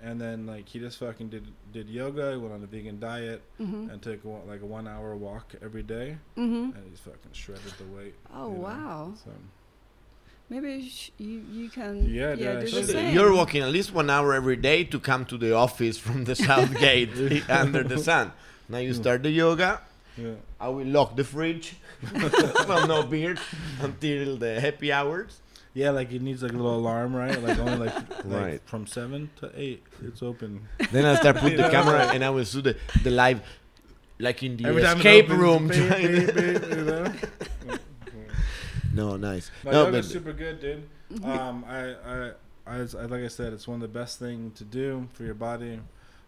[0.00, 2.30] and then like he just fucking did did yoga.
[2.32, 5.52] He went on a vegan diet hmm and took one, like a one hour walk
[5.60, 8.14] every day, hmm and he's fucking shredded the weight.
[8.32, 8.60] Oh you know?
[8.62, 9.12] wow.
[9.22, 9.30] So
[10.48, 13.14] Maybe sh- you you can Yeah, yeah, yeah, do the the- same.
[13.14, 16.36] You're walking at least one hour every day to come to the office from the
[16.48, 17.10] south gate
[17.50, 18.32] under the sun.
[18.68, 19.80] Now you start the yoga.
[20.16, 20.34] yeah.
[20.60, 21.76] I will lock the fridge.
[22.68, 23.36] well, no beer
[23.80, 25.40] until the happy hours.
[25.74, 27.36] Yeah, like it needs like a little alarm, right?
[27.42, 27.94] Like only like,
[28.24, 28.60] like Right.
[28.64, 30.66] from seven to eight, it's open.
[30.90, 31.70] Then I start put the Yeah.
[31.70, 33.42] camera and I will do the, the live,
[34.18, 35.68] like in the Every escape room.
[35.68, 37.12] beep, trying beep, beep, you know?
[39.04, 39.50] no, nice.
[39.64, 40.88] No, no, yoga's but super good, dude.
[41.24, 42.30] Um, I, I,
[42.66, 45.34] I, I, like I said, it's one of the best thing to do for your
[45.34, 45.80] body.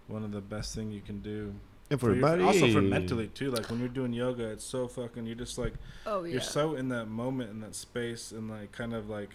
[0.06, 1.54] One of the best thing you can do
[1.90, 2.42] and for for your- body.
[2.42, 3.50] also for mentally too.
[3.50, 5.26] Like when you're doing yoga, it's so fucking.
[5.26, 5.74] You're just like
[6.06, 6.32] oh yeah.
[6.32, 9.30] you're so in that moment in that space and like kind of like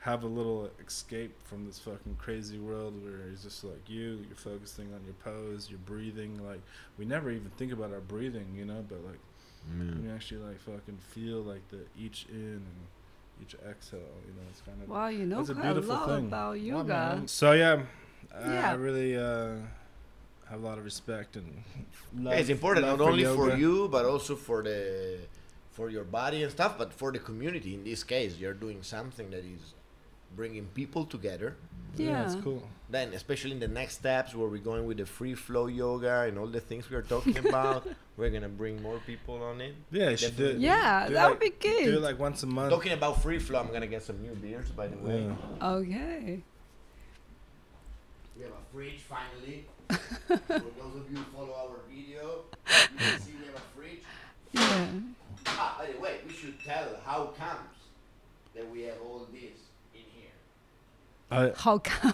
[0.00, 4.24] have a little escape from this fucking crazy world where it's just like you.
[4.26, 6.40] You're focusing on your pose, your breathing.
[6.46, 6.60] Like
[6.98, 8.84] we never even think about our breathing, you know.
[8.88, 9.18] But like
[9.70, 9.94] Mm.
[9.94, 12.80] when you actually like fucking feel like the each in and
[13.42, 16.06] each exhale, you know, it's kind of wow, you know It's a quite a, beautiful
[16.06, 16.26] thing.
[16.26, 16.84] about yoga.
[17.18, 17.28] man.
[17.28, 17.82] So yeah,
[18.34, 18.70] I, Yeah.
[18.70, 19.56] I really uh,
[20.48, 21.62] have a lot of respect and
[22.16, 25.18] love, Yeah, it's important love not only for you but also for the
[25.72, 27.74] for your body and stuff, but for the community.
[27.74, 29.74] In this case, you're doing something that is
[30.34, 31.56] bringing people together.
[31.96, 32.40] Yeah, it's Yeah.
[32.42, 32.68] cool.
[32.88, 36.38] Then, especially in the next steps, where we're going with the free flow yoga and
[36.38, 39.74] all the things we are talking about, we're gonna bring more people on it.
[39.90, 40.46] Yeah, you should do it.
[40.60, 40.66] Definitely.
[40.66, 41.84] Yeah, do that like, would be good.
[41.84, 42.02] Do it good.
[42.02, 42.70] like once a month.
[42.70, 45.24] Talking about free flow, I'm gonna get some new beers, by the way.
[45.24, 45.66] Yeah.
[45.68, 46.42] Okay.
[48.36, 49.64] We have a fridge finally.
[49.88, 52.42] For those of you who follow our video,
[52.92, 54.00] you can see we have a fridge.
[54.52, 54.86] Yeah.
[55.46, 57.60] Ah, by the way, we should tell how comes
[58.54, 59.50] that we have all this in here.
[61.30, 62.12] Uh, How come?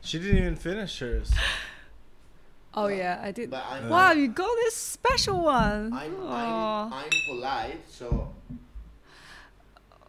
[0.00, 1.32] she didn't even finish hers.
[2.76, 3.50] Oh yeah, I did.
[3.50, 5.92] But I'm, Wow, you got this special one.
[5.92, 8.32] I'm, oh, I'm, I'm polite, so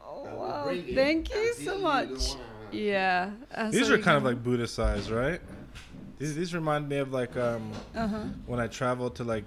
[0.05, 0.75] oh wow.
[0.93, 2.09] Thank you so much.
[2.09, 2.41] wanna-
[2.71, 3.31] Yeah.
[3.53, 5.41] uh, These so are you kind of like Buddha size, right?
[6.17, 8.23] These these remind me of like um Uh-huh.
[8.45, 9.43] when I traveled to like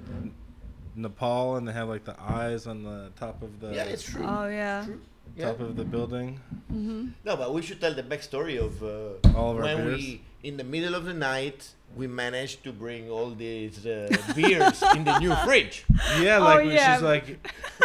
[0.94, 4.24] Nepal and they have like the eyes on the top of the Yeah, it's true.
[4.26, 4.84] Oh yeah.
[4.84, 5.00] True.
[5.36, 5.46] Yeah.
[5.46, 6.40] top of the building.
[6.72, 7.08] Mm-hmm.
[7.24, 9.96] No, but we should tell the backstory of uh, All of our when beers.
[10.00, 14.82] we, in the middle of the night, we managed to bring all these uh, beers
[14.94, 15.84] in the new fridge.
[16.20, 16.92] Yeah, Oh, like we yeah.
[16.94, 17.26] just like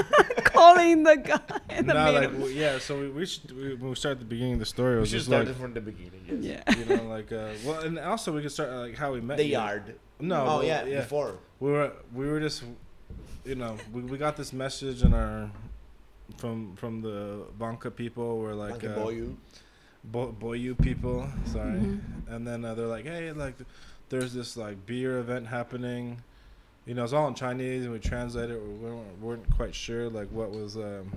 [0.45, 1.39] Calling the guy
[1.77, 2.21] in the no, middle.
[2.21, 2.79] like w- yeah.
[2.79, 4.93] So we, we should we, when we start at the beginning of the story.
[4.93, 6.21] It We was should just start like it from the beginning.
[6.41, 6.63] Yes.
[6.67, 6.77] yeah.
[6.77, 9.37] you know like uh, well, and also we could start uh, like how we met.
[9.37, 9.51] The you.
[9.53, 9.95] yard.
[10.19, 10.41] No.
[10.41, 10.99] oh well, yeah, yeah.
[11.01, 11.35] before.
[11.59, 12.63] we were we were just
[13.45, 15.49] you know we, we got this message in our
[16.37, 19.35] from from the Vanke people were like Monkey uh, Boyu.
[20.05, 21.99] Bo- Boyu people sorry Mhm.
[22.27, 23.55] and then uh, they're like hey like
[24.09, 26.21] there's this like beer event happening
[26.85, 28.57] you know it's all in Chinese and we translated.
[28.61, 31.09] we weren't, weren't quite sure like what was um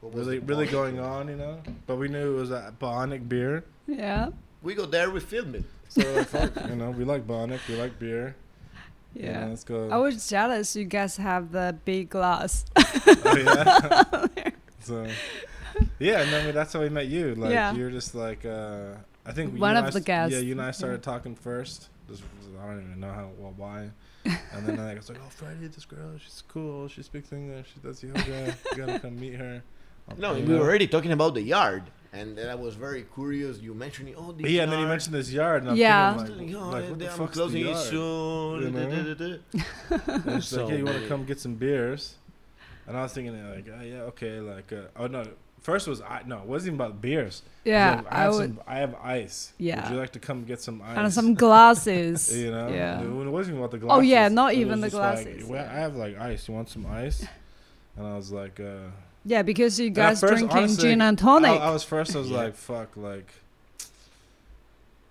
[0.00, 3.28] What was really really going on you know but we knew it was a Bionic
[3.28, 4.30] beer Yeah.
[4.62, 5.64] We go there, we film it.
[5.88, 6.00] so
[6.32, 8.34] like you know we like Bionic we like beer
[9.18, 9.46] you know, Yeah.
[9.46, 12.64] let's I was jealous you guys have the big glass.
[13.24, 14.50] Oh, yeah.
[14.80, 15.06] so,
[15.98, 17.34] yeah, and I mean that's how we met you.
[17.34, 17.74] Like Yeah.
[17.74, 18.94] you're just like uh,
[19.26, 20.32] I think One of I the st- guests.
[20.34, 21.12] Yeah, you and I started Yeah.
[21.12, 21.88] talking first.
[22.08, 23.90] This was, I don't even know how well why.
[24.24, 26.88] And then I was like, oh, Freddie, this girl, she's cool.
[26.88, 27.68] She speaks English.
[27.74, 28.54] She does yoga.
[28.72, 29.62] you gotta come meet her.
[30.08, 30.58] Um, No, we know?
[30.58, 33.58] were already talking about the yard, and then I was very curious.
[33.58, 35.62] You mentioned, oh, this Yeah, and then you mentioned this yard.
[35.62, 36.16] And I'm Yeah.
[36.24, 37.86] thinking, Like, oh, like, like, what the I'm fuck's the closing it yard?
[37.86, 38.62] soon.
[38.62, 38.90] You know?
[38.90, 39.36] da, da,
[39.94, 40.22] da.
[40.32, 42.14] Like, So yeah, you want to come get some beers?
[42.86, 45.24] And I was thinking, like, oh, yeah, okay, like, uh, oh no.
[45.60, 47.42] First was I no, it wasn't even about beers.
[47.64, 48.54] Yeah, like, I, I have would.
[48.54, 49.52] some, I have ice.
[49.58, 49.82] Yeah.
[49.82, 50.96] Would you like to come get some ice?
[50.96, 52.34] And some glasses.
[52.34, 52.68] You know.
[52.68, 53.02] Yeah.
[53.02, 53.98] It wasn't even about the glasses.
[53.98, 55.70] Oh, yeah, not even the just like, glasses, "Well, yeah.
[55.70, 56.48] I have like ice.
[56.48, 57.26] You want some ice?
[57.98, 58.90] And I was like, uh.
[59.28, 61.60] Yeah, because you guys first, drinking honestly, gin and I, tonic.
[61.60, 62.16] I was first.
[62.16, 62.36] I was Yeah.
[62.38, 63.30] like, fuck, like.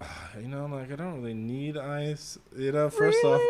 [0.41, 2.37] You know, like I don't really need ice.
[2.55, 3.41] You know, first off,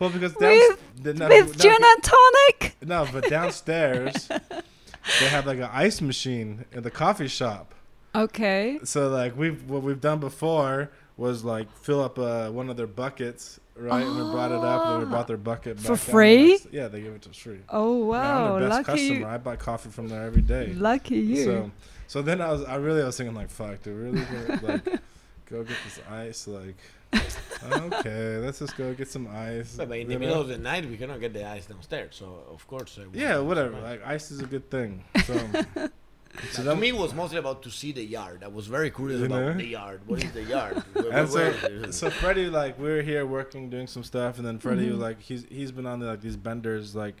[0.00, 2.76] well, because With- downst- no, With no, gin and tonic?
[2.84, 7.74] No, but downstairs they have like an ice machine in the coffee shop.
[8.14, 8.78] Okay.
[8.84, 12.88] So like we've what we've done before, was like fill up uh, one of their
[12.88, 14.04] buckets, right?
[14.06, 16.48] And we brought it up, and then we brought their bucket For back down free?
[16.50, 17.60] next- Yeah, they gave it to us free.
[17.68, 19.18] Oh wow, I'm best lucky customer.
[19.20, 19.26] you.
[19.26, 20.72] I buy coffee from there every day.
[20.74, 21.44] Lucky you.
[21.44, 21.70] So,
[22.08, 24.84] so then I was, I really I was thinking like, fuck, dude, really gonna, like
[25.50, 26.46] go get this ice?
[26.46, 26.76] Like,
[27.72, 29.74] okay, let's just go get some ice.
[29.76, 32.16] But in the middle of the night, we cannot get the ice downstairs.
[32.16, 32.98] So of course.
[33.12, 33.78] Yeah, whatever.
[33.80, 35.04] Like ice is a good thing.
[35.26, 35.40] So,
[36.50, 38.42] so to then me, it was mostly about to see the yard.
[38.44, 39.52] I was very curious You about know?
[39.54, 40.00] the yard.
[40.06, 40.76] What is the yard?
[40.94, 44.38] Where- And where so, is so Freddie, like, we were here working, doing some stuff,
[44.38, 44.92] and then Freddie Mhm.
[44.92, 47.16] was like, he's he's been on like these benders, like,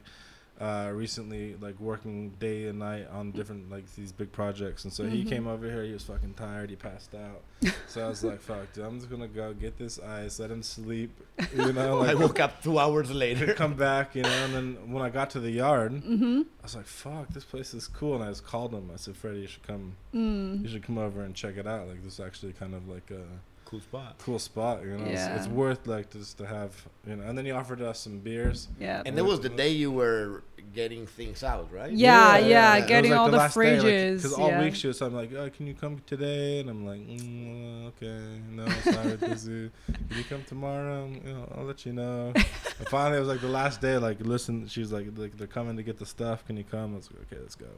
[0.62, 5.04] uh, recently, like working day and night on different like these big projects, and so
[5.04, 5.28] he Mhm.
[5.28, 5.82] came over here.
[5.82, 6.70] He was fucking tired.
[6.70, 7.42] He passed out.
[7.88, 10.62] so I was like, fuck, dude, I'm just gonna go get this ice, let him
[10.62, 11.10] sleep,
[11.56, 13.54] you know, like, I woke up two hours later.
[13.62, 16.42] Come back, you know, and then when I got to the yard, mm-hmm.
[16.60, 18.88] I was like, "Fuck, this place is cool." And I just called him.
[18.94, 19.96] I said, "Freddie, you should come.
[20.14, 20.62] Mm.
[20.62, 21.88] You should come over and check it out.
[21.88, 23.24] Like, this is actually kind of like a
[23.72, 24.18] Cool spot.
[24.18, 24.82] cool spot.
[24.84, 26.76] You know, it's, it's worth like just to have.
[27.06, 28.68] You know." And then he offered us some beers.
[28.78, 29.02] Yeah.
[29.06, 30.42] And that was the day you were
[30.74, 31.90] getting things out, right?
[31.90, 34.16] Yeah, Yeah, yeah, it was, getting like, all the, last day, like, fridges.
[34.16, 34.62] Because all yeah.
[34.62, 37.86] week she was telling me like, "Oh, can you come today?" And I'm like, mm,
[37.88, 39.70] "Okay, no, sorry, busy.
[39.86, 41.06] Can you come tomorrow?
[41.06, 43.96] You know, I'll let you know." and finally, it was like the last day.
[43.96, 46.44] Like, listen, she's like, like "They're coming to get the stuff.
[46.46, 47.70] Can you come?" I was like, "Okay, let's go."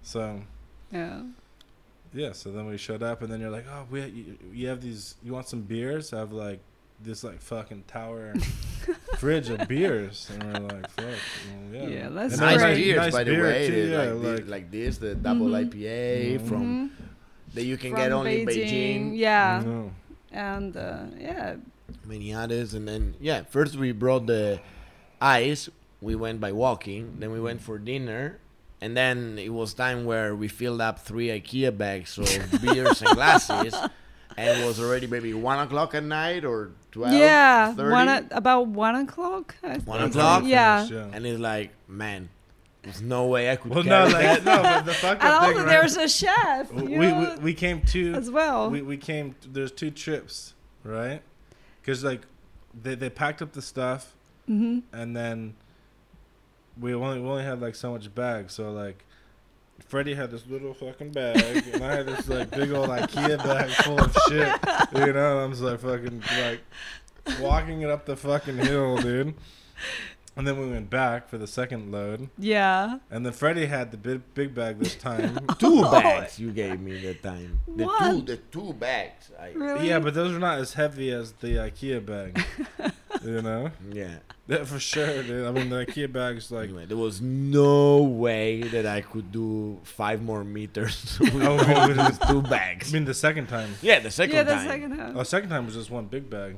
[0.00, 0.40] So
[0.90, 1.20] yeah.
[2.16, 4.80] Yeah, so then we showed up, and then you're like, "Oh, we you, you have
[4.80, 5.14] these.
[5.22, 6.60] You want some beers?" I have like
[7.02, 8.32] this like fucking tower
[9.18, 12.76] fridge of beers, and we're like, "Fuck, well, yeah." Yeah, that's And Nice great.
[12.76, 13.68] beers, nice by the beer, way.
[13.68, 15.68] too, yeah, like, thi- like- like this, the double Mhm.
[15.70, 16.90] IPA from Mhm.
[17.54, 19.16] that you can From get only in Beijing.
[19.16, 19.62] Yeah.
[19.64, 19.90] No.
[20.32, 21.56] And uh, yeah.
[22.04, 24.60] many others and then yeah first we brought the
[25.20, 25.68] ice
[26.00, 28.38] we went by walking then we went for dinner
[28.80, 32.26] and then it was time where we filled up three ikea bags of
[32.62, 33.74] beers and glasses
[34.36, 37.72] and it was already maybe one o'clock at night or 12 yeah.
[37.74, 39.54] 30, One at, about one o'clock.
[39.62, 40.42] I One o'clock?
[40.46, 40.86] Yeah.
[40.86, 42.28] Finished, and it's like man
[42.82, 44.44] there's no way i could Well, carry no, that.
[44.44, 45.68] like, no, but the fucked And up thing, also right?
[45.70, 46.72] there's a chef.
[46.72, 48.70] we, You we, we came to as well.
[48.70, 50.54] we, we came there's two trips
[50.84, 51.22] right
[51.80, 52.22] because like
[52.80, 54.14] they, they packed up the stuff
[54.46, 55.54] hmm and then
[56.80, 59.04] we only we only had like so much bag so like
[59.88, 61.36] Freddie had this little fucking bag
[61.72, 64.48] and I had this like big old IKEA bag full of shit
[64.94, 66.60] you know and I'm just like fucking like
[67.40, 69.34] walking it up the fucking hill dude
[70.36, 72.98] and then we went back for the second load Yeah.
[73.10, 77.00] and then Freddie had the big big bag this time two bags you gave me
[77.06, 78.26] that time the two What?
[78.26, 79.88] the two bags I, Really?
[79.88, 82.44] Yeah, but those are not as heavy as the IKEA bag.
[83.24, 83.70] you know?
[83.92, 84.16] yeah
[84.46, 85.46] Yeah, for sure, dude.
[85.46, 86.68] I mean, the IKEA bag's like.
[86.68, 91.88] anyway, there was no way that I could do five more meters with Oh, all
[91.88, 91.94] really?
[91.94, 93.70] these I mean, the second time.
[93.82, 95.16] Yeah, the second yeah, the second time.
[95.16, 96.56] Oh, second time was just one big bag.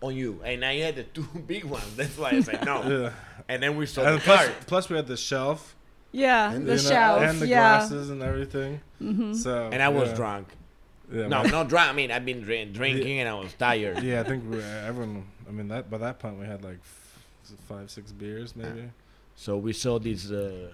[0.00, 1.96] On you, and I had the two big ones.
[1.96, 2.82] That's why I said no.
[2.88, 3.12] Yeah.
[3.48, 4.54] And then we saw And the plus, cart.
[4.66, 5.74] plus, we had the shelf.
[6.12, 7.22] yeah, And the you know, shelf.
[7.22, 7.78] And the yeah.
[7.78, 8.80] glasses and everything.
[8.98, 9.70] hmm So.
[9.72, 10.14] And I was yeah.
[10.16, 10.48] drunk.
[11.10, 11.88] Yeah, No, not drunk.
[11.88, 14.02] I mean, I've been drink, drinking and I was tired.
[14.02, 15.24] Yeah, I think we, everyone.
[15.48, 18.90] I mean, that by that point we had like f- five, six beers maybe.
[19.34, 20.68] So we saw this uh,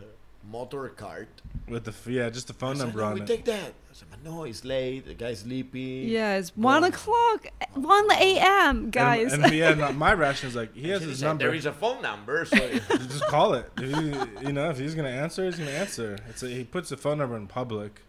[0.50, 1.28] motor cart.
[1.68, 3.26] With the yeah, just the I phone said, number no, on we it.
[3.28, 3.72] take that.
[3.94, 5.06] I said, "But no, it's late.
[5.06, 6.08] The guy's sleepy.
[6.10, 8.90] Yeah, it's one Well- o'clock, one a.m.
[8.90, 9.32] Guys.
[9.32, 11.54] And, and yeah, my ration is like he has his number.
[11.54, 12.44] is a phone number.
[12.44, 12.56] So
[12.88, 13.70] just call it.
[13.78, 16.18] If he, you know, if he's gonna answer, he's gonna answer.
[16.28, 18.00] It's a, he puts the phone number in public.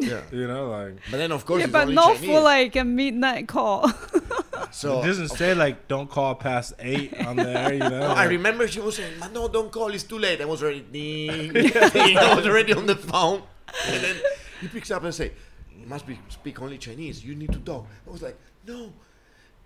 [0.00, 0.22] yeah.
[0.32, 2.30] You know, like But then of course, yeah, but not Chinese.
[2.30, 3.92] for like a midnight call.
[4.72, 7.72] So it doesn't say like don't call past eight on there.
[7.74, 9.88] You know, No, I remember she was saying, "Man, no, don't call.
[9.94, 12.18] It's too late." I was already ding, ding.
[12.18, 13.42] I was already on the phone,
[13.86, 14.16] and then
[14.60, 15.32] he picks up and say,
[15.80, 17.24] "You must be speak only Chinese.
[17.24, 18.36] You need to talk." I was like,
[18.66, 18.92] "No."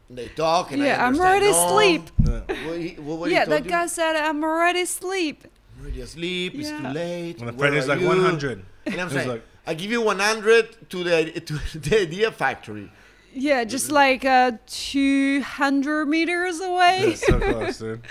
[0.09, 2.03] And they talk, and I yeah, I'm already "No." asleep.
[2.31, 2.67] Yeah.
[2.67, 3.71] What, he, what, what he Yeah, told that you?
[3.71, 5.45] guy said I'm already asleep.
[5.77, 6.55] I'm already asleep.
[6.57, 7.39] It's too late.
[7.39, 8.65] And the where Freddy's like you?" 100.
[8.87, 12.91] And I'm saying, like- "I give you 100 to the to the idea factory."
[13.33, 17.11] Yeah, just like uh, 200 meters away.
[17.11, 18.03] Yeah, so close, dude.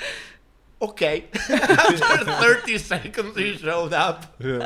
[0.82, 1.26] Okay.
[1.50, 4.64] After 30 seconds, he showed up Yeah.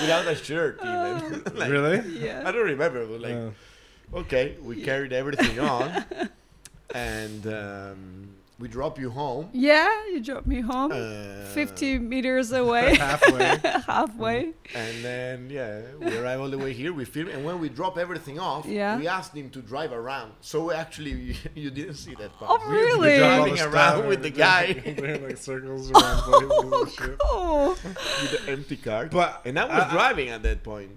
[0.00, 1.42] Without a shirt, even.
[1.54, 2.00] Like, really?
[2.18, 2.42] Yeah.
[2.44, 3.06] I don't remember.
[3.06, 6.04] But like, Uh, okay, we carried everything on,
[6.94, 8.28] and um,
[8.58, 9.50] we drop you home.
[9.52, 10.90] Yeah, you drop me home.
[10.92, 13.58] Uh, 50 meters away, halfway.
[13.86, 14.52] halfway.
[14.74, 16.92] And then yeah, we arrive all the way here.
[16.92, 18.96] We film, and when we drop everything off, Yeah.
[18.98, 20.32] we asked him to drive around.
[20.40, 22.60] So actually, you didn't see that part.
[22.62, 23.12] Oh, really?
[23.12, 27.68] We drop driving around with the and guy doing like circles around Oh, and cool.
[27.70, 29.06] with the empty car.
[29.06, 30.92] But and I was I- I- driving at that point.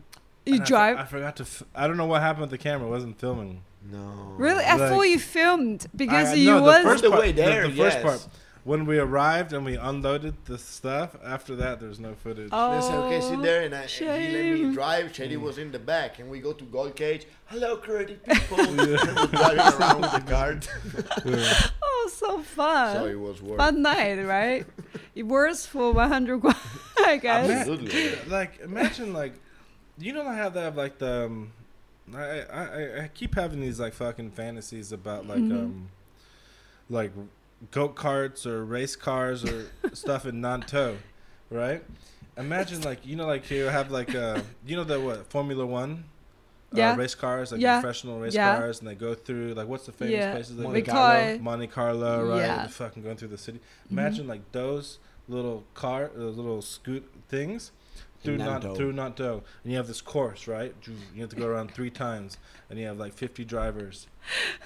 [0.45, 0.97] You And drive.
[0.97, 1.43] I, forgot to.
[1.43, 2.87] F- I don't know what happened with the camera.
[2.87, 3.61] It wasn't filming.
[3.91, 4.33] No.
[4.37, 4.63] Really?
[4.63, 7.63] I Like- thought you filmed because I- you no, the first The part, way there,
[7.63, 8.27] The, the first part.
[8.65, 12.49] When we arrived and we unloaded the stuff, after that, there's no footage.
[12.51, 15.15] Oh, They said, okay, sit there, and, I, and he let me drive.
[15.15, 15.41] Shady Mm.
[15.41, 17.25] was in the back, and we go to Gold Cage.
[17.47, 18.59] Hello, Curdy people.
[18.67, 20.69] and we're driving around with the cart.
[21.81, 22.95] Oh, so fun.
[22.97, 23.57] so it was worth.
[23.57, 24.65] Fun night, right?
[25.15, 26.55] it works for 100 guan,
[27.05, 27.49] I guess.
[27.49, 28.11] Absolutely.
[28.27, 29.33] like imagine like
[29.97, 31.51] you don't have that like the um,
[32.15, 35.51] I, I I- keep having these like fucking fantasies about like Mhm.
[35.63, 35.89] um
[36.89, 37.11] like
[37.71, 40.97] go karts or race cars or stuff in Nantou,
[41.49, 41.83] right?
[42.37, 46.05] Imagine like you know like you have like uh you know the what Formula One.
[46.71, 46.91] Yeah.
[46.91, 47.81] Uh, race cars, like Yeah.
[47.81, 48.55] professional race Yeah.
[48.55, 50.31] cars, and they go through like what's the famous Yeah.
[50.33, 50.91] places they Monte we go?
[50.91, 51.37] call Carlo.
[51.39, 52.37] Monte Carlo, right?
[52.37, 52.67] Yeah.
[52.67, 53.57] Fucking going through the city.
[53.87, 53.91] Mhm.
[53.91, 57.71] Imagine like those little car, those little scoot things
[58.23, 58.75] through In not Nantou.
[58.75, 60.75] through Nantou, and you have this course, right?
[60.85, 62.37] You you have to go around three times,
[62.69, 64.07] and you have like fifty drivers.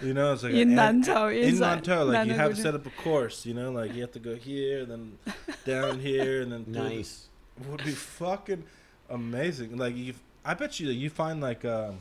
[0.02, 2.86] You know, it's like In an- Nantou, in Nantou, like you have to set up
[2.86, 3.46] a course.
[3.46, 5.18] You know, like you have to go here, then
[5.66, 7.28] down here, and then through the- Nice.
[7.70, 8.64] would be fucking
[9.10, 9.78] amazing.
[9.78, 12.00] Like you, I bet you that you find like um,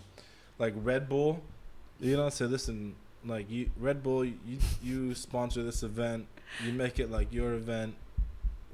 [0.59, 1.42] like Red Bull,
[2.00, 2.28] you know.
[2.30, 2.94] So listen,
[3.24, 4.34] like you Red Bull, you
[4.82, 6.26] you sponsor this event,
[6.64, 7.94] you make it like your event.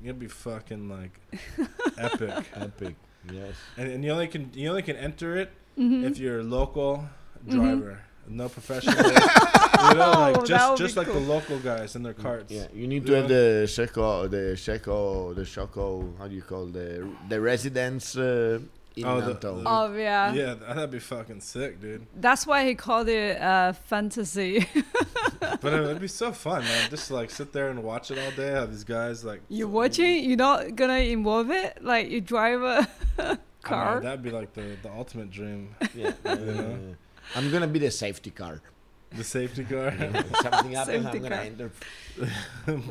[0.03, 1.13] You'll be fucking like
[1.99, 2.95] epic, Epic.
[3.33, 3.55] Yes.
[3.77, 6.05] and, and you only can you only can enter it Mhm.
[6.11, 7.05] if you're a local
[7.47, 7.51] Mhm.
[7.55, 8.95] driver, no professional.
[8.97, 11.21] you know, like just just like cool.
[11.21, 12.51] the local guys in their carts.
[12.53, 13.19] Yeah, you need to Yeah.
[13.19, 16.15] have the Checo, the Checo, the Choco.
[16.19, 18.69] How do you call the the residents uh, in
[19.05, 20.33] Oh, the- the- Oh, yeah.
[20.33, 22.07] Yeah, that'd be fucking sick, dude.
[22.15, 24.67] That's why he called it uh, fantasy.
[25.61, 26.91] But it would be so fun, man.
[26.91, 28.53] Just like sit there and watch it all day.
[28.53, 31.79] How these guys like You're watching, you're not gonna involve it?
[31.83, 32.89] Like, you drive a
[33.19, 34.01] I know, car?
[34.01, 35.75] that'd be like the the ultimate dream.
[35.95, 36.79] yeah, You know?
[36.93, 38.61] uh, I'm gonna be the safety car.
[39.17, 41.39] The safety car something happens, Safety I'm gonna car.
[41.41, 41.71] enter.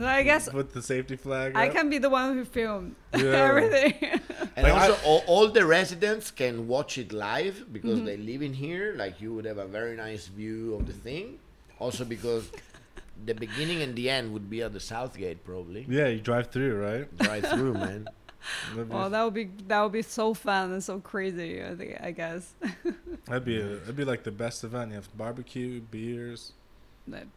[0.01, 1.53] I I guess with the safety flag.
[1.55, 1.73] I up.
[1.73, 3.21] can be the one who filmed Yeah.
[3.49, 3.93] everything.
[4.55, 8.05] And Like, also, all, all the residents can watch it live because Mhm.
[8.05, 8.95] they live in here.
[8.97, 11.37] Like you would have a very nice view of the thing.
[11.79, 12.49] Also, because
[13.25, 15.85] the beginning and the end would be at the South Gate, probably.
[15.87, 17.17] Yeah, you drive through, right?
[17.17, 18.07] Drive through, man.
[18.71, 21.63] That'd be, Well, that would be that would be so fun and so crazy.
[21.63, 22.53] I think I guess.
[23.25, 24.89] that'd be a, that'd be like the best event.
[24.91, 26.53] You have barbecue, beers.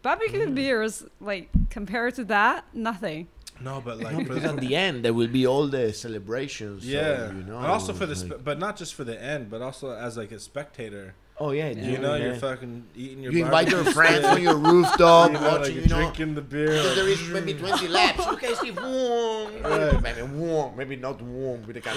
[0.02, 0.54] Barbecue Mm.
[0.56, 3.28] beers, like compared to that, nothing.
[3.60, 6.82] No, but like for because the, at the end there will be all the celebrations.
[6.82, 7.58] so, yeah, you know.
[7.58, 9.90] and also for the it's spe- like- but not just for the end, but also
[9.92, 11.14] as like a spectator.
[11.40, 11.82] Oh yeah, Yeah.
[11.88, 12.24] You know, yeah.
[12.26, 13.32] you're fucking eating your.
[13.32, 15.74] you invite your friends on your rooftop, you know, watching.
[15.74, 16.82] you're You know, drinking the beer.
[16.82, 18.26] Like, there is maybe 20 laps.
[18.26, 20.02] You can see warm, Right.
[20.02, 21.94] maybe warm, maybe not warm with the car.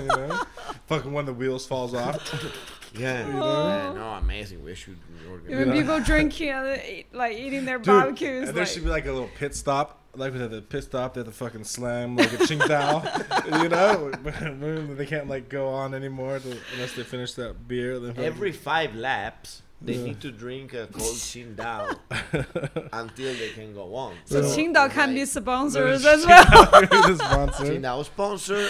[0.00, 0.42] you know,
[0.86, 2.16] fucking when the wheels falls off.
[2.92, 3.68] Yeah, You know?
[3.68, 4.64] yeah, no, amazing.
[4.64, 5.56] Wish We should organize.
[5.58, 5.74] When know?
[5.80, 9.12] people drinking and eat, like eating their Dude, barbecues, and there should be like a
[9.12, 9.99] little pit stop.
[10.14, 13.68] Like we with the pit stop, they have to fucking slam like a Qingdao, you
[13.68, 14.94] know.
[14.94, 17.98] they can't like go on anymore to, unless they finish that beer.
[18.00, 20.04] Then fucking- Every five laps, they Yeah.
[20.06, 21.96] need to drink a cold Qingdao
[22.92, 24.14] until they can go on.
[24.24, 24.46] so Yeah.
[24.48, 26.44] Qingdao can be sponsors as well.
[26.44, 27.64] the sponsor.
[27.64, 28.68] Qingdao sponsor.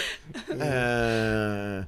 [0.49, 1.83] Uh,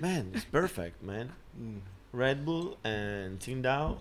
[0.00, 1.32] man, it's perfect, man.
[1.60, 1.80] Mm.
[2.12, 3.96] Red Bull and Qingdao,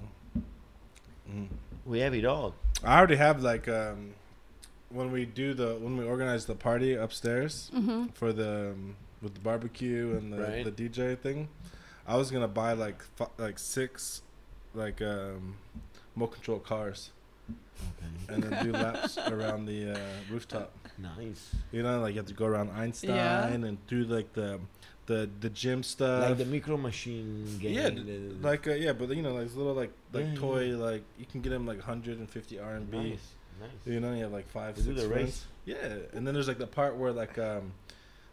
[1.30, 1.48] Mm.
[1.86, 2.54] we have it all.
[2.84, 4.14] I already have like um,
[4.94, 9.34] when we do the when we organize the party upstairs hmm for the um, with
[9.36, 10.66] the barbecue and the, Right.
[10.66, 11.48] the DJ thing.
[12.08, 14.22] I was gonna buy like fi- like six
[14.74, 15.56] like um,
[16.16, 17.12] remote control cars
[18.30, 19.98] and then do laps around the uh,
[20.32, 20.72] rooftop.
[20.98, 21.52] Nice.
[21.72, 23.48] You know, like you have to go around Einstein Yeah.
[23.48, 24.60] and do like the
[25.08, 26.30] the the gym stuff.
[26.30, 27.74] like the micro machine game.
[27.76, 31.04] yeah, the- like uh, yeah, but you know, like little like like Yeah, toy like
[31.20, 32.92] you can get them like 150 RMB.
[32.94, 33.28] nice,
[33.62, 33.70] nice.
[33.86, 35.26] You know, you have like five, They do six the friends.
[35.26, 35.46] race.
[35.66, 37.72] Yeah, and then there's like the part where like um,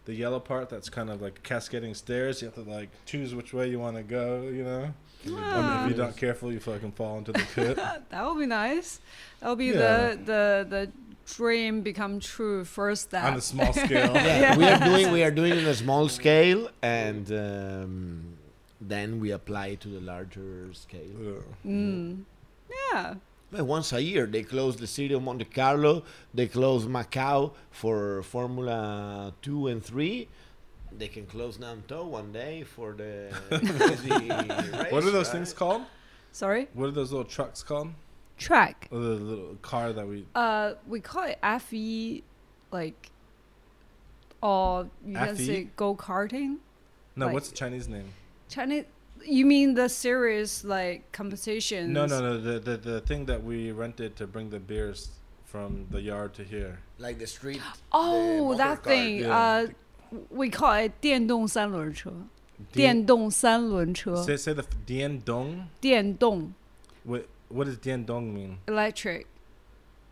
[0.07, 2.41] the yellow part that's kind of like cascading stairs.
[2.43, 4.43] You have to like choose which way you want to go.
[4.43, 4.95] You know,
[5.26, 5.29] I
[5.83, 7.76] mean, if you're not careful, you fucking fall into the pit.
[7.76, 9.01] that would be nice.
[9.41, 9.74] That would be Yeah.
[10.14, 10.93] the the the
[11.35, 13.24] dream become true first step.
[13.24, 14.14] on a small scale.
[14.14, 18.22] yeah, we are doing we are doing it on a small scale, and um,
[18.81, 21.43] then we apply it to the larger scale.
[21.64, 21.70] Yeah.
[21.70, 22.22] Mm.
[22.93, 23.14] Yeah.
[23.51, 26.03] But once a year, they close the city of Monte Carlo.
[26.34, 30.28] They close Macau for Formula Two and Three.
[30.96, 35.32] They can close Nantou one day for the crazy race, What are those right?
[35.32, 35.82] things called?
[36.32, 36.68] Sorry.
[36.74, 37.90] What are those little trucks called?
[38.36, 38.88] Track.
[38.90, 40.26] Or the little car that we.
[40.34, 42.22] Uh, we call it FE,
[42.70, 43.11] like,
[44.42, 46.57] or you can say go karting.
[47.16, 48.09] No, Like- what's the Chinese name?
[48.49, 48.84] Chinese.
[49.26, 51.89] You mean the series like competitions?
[51.89, 52.38] No, no, no.
[52.41, 55.12] The, the the thing that we rented to bring the beers
[55.45, 56.80] from the yard to here.
[56.99, 57.62] Like the street.
[57.91, 58.93] Oh, the that motor car.
[58.93, 59.20] thing.
[59.20, 59.38] yeah.
[59.38, 59.68] Uh,
[60.30, 62.12] we call it 电动三轮车。
[62.72, 64.16] Dien- 电动三轮车。
[64.24, 65.68] Say say the f- Dian Dong.
[65.80, 66.54] 电动
[67.06, 68.58] What what does Dian Dong mean?
[68.68, 69.26] electric.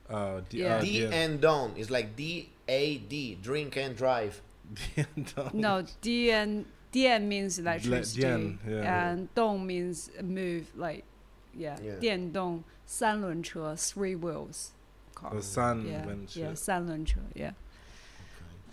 [0.10, 0.78] Uh, D- Yeah.
[0.78, 4.42] uh, D Dian- and Don is like D A D, drink and drive.
[4.96, 5.52] Dian Dong.
[5.54, 5.84] No,
[6.96, 9.14] 电电 means electricity, 电, yeah.
[9.14, 11.04] and 动 means move, like
[11.58, 11.78] yeah.
[11.82, 12.00] Yeah.
[12.00, 14.72] 电动三轮车 three wheels
[15.16, 15.34] car.
[15.34, 16.58] The sun yeah, and yeah, shit.
[16.58, 17.54] 三轮车 yeah.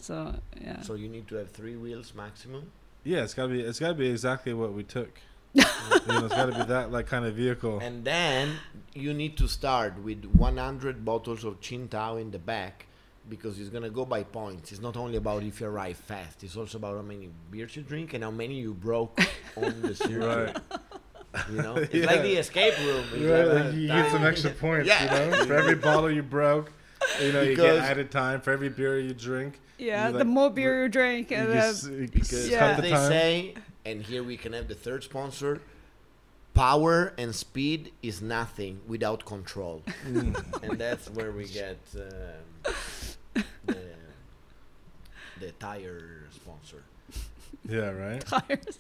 [0.01, 0.83] So yeah.
[0.83, 2.71] So you need to have three wheels maximum.
[3.05, 5.21] Yeah, it's gotta be it's gotta be exactly what we took.
[5.55, 7.79] you know, it's gotta be that like kind of vehicle.
[7.81, 8.57] And then
[8.95, 12.87] you need to start with 100 bottles of Qingdao in the back
[13.30, 14.72] because it's gonna go by points.
[14.72, 16.44] It's not only about if you arrive fast.
[16.44, 19.20] It's also about how many beers you drink and how many you broke
[19.56, 20.20] on the circuit.
[20.72, 21.46] Right.
[21.52, 22.06] You know, it's Yeah.
[22.06, 23.06] like the escape room.
[23.14, 25.04] It's Right, like like a you get some extra points, Yeah.
[25.26, 25.46] you know?
[25.46, 26.72] For every bottle you broke,
[27.22, 28.42] you know, you get added time.
[28.42, 31.48] For every beer you drink, Yeah, You the like- more beer you drink, you and
[31.52, 32.76] can uh, you can Because Yeah.
[32.76, 33.08] the they time.
[33.10, 33.54] say,
[33.86, 35.62] and here we can have the third sponsor.
[36.54, 40.36] Power and speed is nothing without control, Mm.
[40.62, 42.74] and that's where we get um,
[43.34, 43.44] the,
[45.40, 46.84] the tire sponsor.
[47.68, 48.26] Yeah, right?
[48.26, 48.80] tires.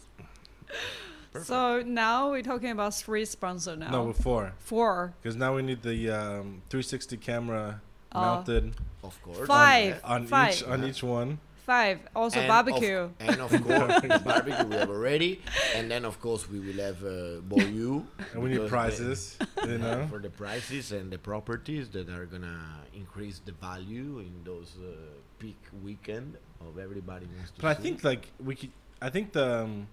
[1.32, 1.47] Perfect.
[1.47, 3.89] So now we're talking about three sponsor now.
[3.91, 4.54] No, with four.
[4.60, 5.14] Four.
[5.22, 7.82] Because now we need the um, 360 camera
[8.16, 8.22] Oh.
[8.22, 9.47] mounted Of course.
[9.47, 9.99] Five.
[10.04, 10.54] on Five.
[10.54, 11.39] each on each one.
[11.66, 11.99] Five.
[12.16, 12.97] Also And barbecue.
[12.97, 15.41] Of, and of course, barbecue we have already,
[15.76, 18.03] and then of course we will have uh, Boyu.
[18.34, 20.05] And we need because prizes, the- you know?
[20.09, 22.59] for the prices and the properties that are gonna
[22.93, 24.91] increase the value in those uh,
[25.39, 27.61] peak weekend of everybody wants to.
[27.61, 28.72] But I think like we could.
[29.01, 29.88] I think the um,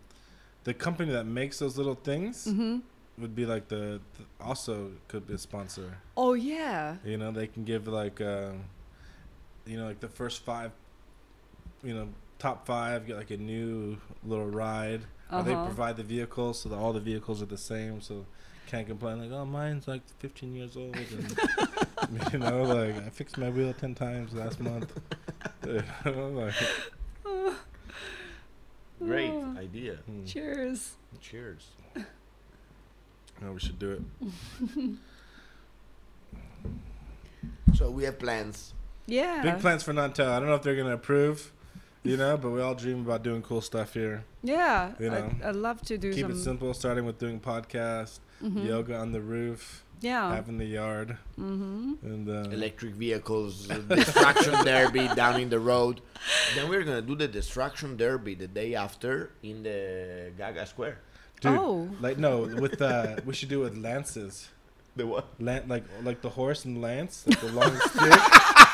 [0.65, 2.79] the company that makes those little things Mm-hmm.
[3.19, 5.99] would be like the, the also could be a sponsor.
[6.17, 6.97] Oh yeah.
[7.05, 8.53] You know, they can give like uh,
[9.67, 10.73] you know like the first five,
[11.83, 12.09] you know,
[12.39, 15.03] top five get like a new little ride.
[15.33, 15.67] Or they Uh-huh.
[15.67, 18.27] provide the vehicles so that all the vehicles are the same, so
[18.67, 23.39] can't complain like, oh, mine's like 15 years old, and you know, like I fixed
[23.39, 24.99] my wheel 10 times last month.
[25.67, 26.55] You know, like,
[28.99, 29.55] great Oh.
[29.59, 29.97] idea.
[30.07, 30.25] hmm.
[30.25, 30.97] Cheers.
[31.21, 31.69] Cheers.
[33.41, 34.03] No, we should do it.
[37.75, 38.75] So we have plans.
[39.07, 39.43] Yeah.
[39.43, 40.27] Big plans for Nantou.
[40.27, 41.53] I don't know if they're gonna approve,
[42.03, 44.25] you know, but we all dream about doing cool stuff here.
[44.43, 44.93] Yeah.
[44.99, 46.33] You know, I, I'd love to do Keep some.
[46.33, 48.67] it simple, starting with doing podcast, Mhm.
[48.67, 50.35] yoga on the roof, Yeah.
[50.35, 51.93] having the yard, Mm-hmm.
[52.03, 56.01] and uh, Electric vehicles, uh, destruction derby down in the road.
[56.55, 60.99] Then we're gonna do the destruction derby the day after in the Gaga Square.
[61.43, 61.89] dude, Oh.
[62.01, 64.49] like no, with uh, we should do it with lances.
[64.97, 65.27] The what?
[65.39, 68.21] Lan- like like the horse and lance, like the long stick,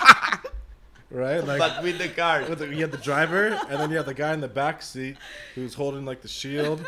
[1.11, 1.44] right?
[1.44, 2.44] Like but with the car.
[2.48, 4.82] with the, you have the driver, and then you have the guy in the back
[4.82, 5.16] seat
[5.54, 6.84] who's holding like the shield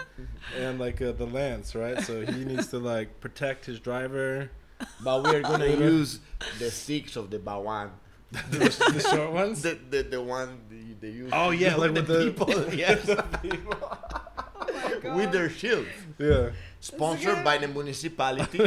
[0.57, 2.01] and like uh, the lance, right?
[2.03, 4.51] So he needs to like protect his driver.
[5.03, 6.21] But we're gonna use
[6.59, 7.91] the sticks of the Bawan.
[8.31, 9.63] the, the short ones.
[9.63, 11.31] The, the, the one they, they use.
[11.33, 12.75] Oh, yeah, like the with the- people.
[12.75, 13.07] Yes.
[15.03, 15.89] with their shields.
[16.19, 16.51] Yeah.
[16.81, 18.59] Sponsored by the municipality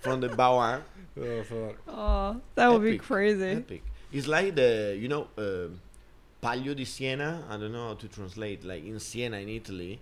[0.00, 0.82] from the Bawan.
[1.20, 1.76] Oh fuck.
[1.88, 3.44] Oh, that would be crazy.
[3.62, 3.82] Epic.
[4.12, 5.80] It's like the you know um
[6.40, 7.44] Palio di Siena.
[7.48, 8.64] I don't know how to translate.
[8.64, 10.00] Like in Siena in Italy,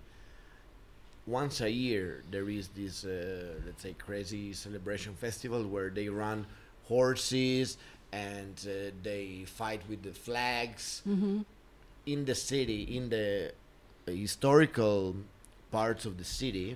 [1.27, 6.45] once a year there is this uh, let's say crazy celebration festival where they run
[6.87, 7.77] horses
[8.11, 11.41] and uh, they fight with the flags Mm-hmm.
[12.07, 13.53] in the city in the
[14.07, 15.15] uh, historical
[15.71, 16.75] parts of the city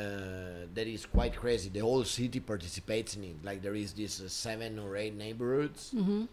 [0.00, 1.68] uh, that is quite crazy.
[1.68, 3.44] The whole city participates in it.
[3.44, 5.92] Like there is this uh, seven or eight neighborhoods.
[5.94, 6.24] Mm-hmm.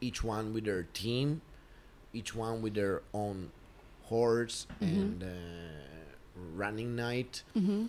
[0.00, 1.40] each one with their team
[2.14, 3.50] each one with their own
[4.04, 5.26] horse and uh,
[6.54, 7.42] running night.
[7.56, 7.86] Mm-hmm.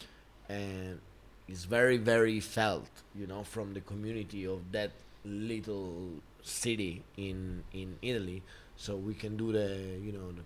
[0.50, 1.00] and
[1.48, 4.92] it's very very felt you know from the community of that
[5.24, 6.10] little
[6.42, 8.42] city in in Italy.
[8.78, 9.70] So we can do the
[10.02, 10.44] you know the,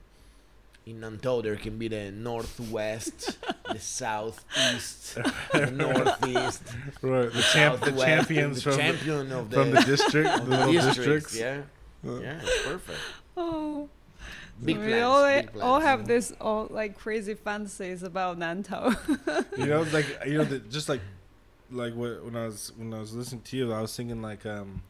[0.86, 3.38] in Nantou there can be the northwest
[3.72, 5.16] the southeast
[5.52, 6.64] the northeast
[7.02, 7.32] Right.
[7.32, 10.58] The champ, the champions the from champion of the, the, from the district, of the
[10.58, 10.98] the districts,
[11.34, 11.38] districts.
[11.38, 11.62] yeah
[12.04, 13.00] yeah it's perfect
[13.38, 13.88] Oh.
[14.64, 15.84] big we plans, all, big all plans.
[15.86, 18.96] have this all like crazy fantasies about Nantou.
[19.58, 21.02] You know, like you know, the, just like
[21.72, 24.46] like wh- when I was when I was listening to you, I was thinking like
[24.46, 24.82] um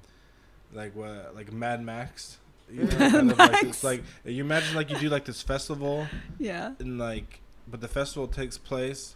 [0.74, 2.38] like what like Mad Max
[2.72, 6.74] Yeah, kind of like it's like you imagine like you do like this festival Yeah.
[6.80, 9.16] and like, but the festival takes place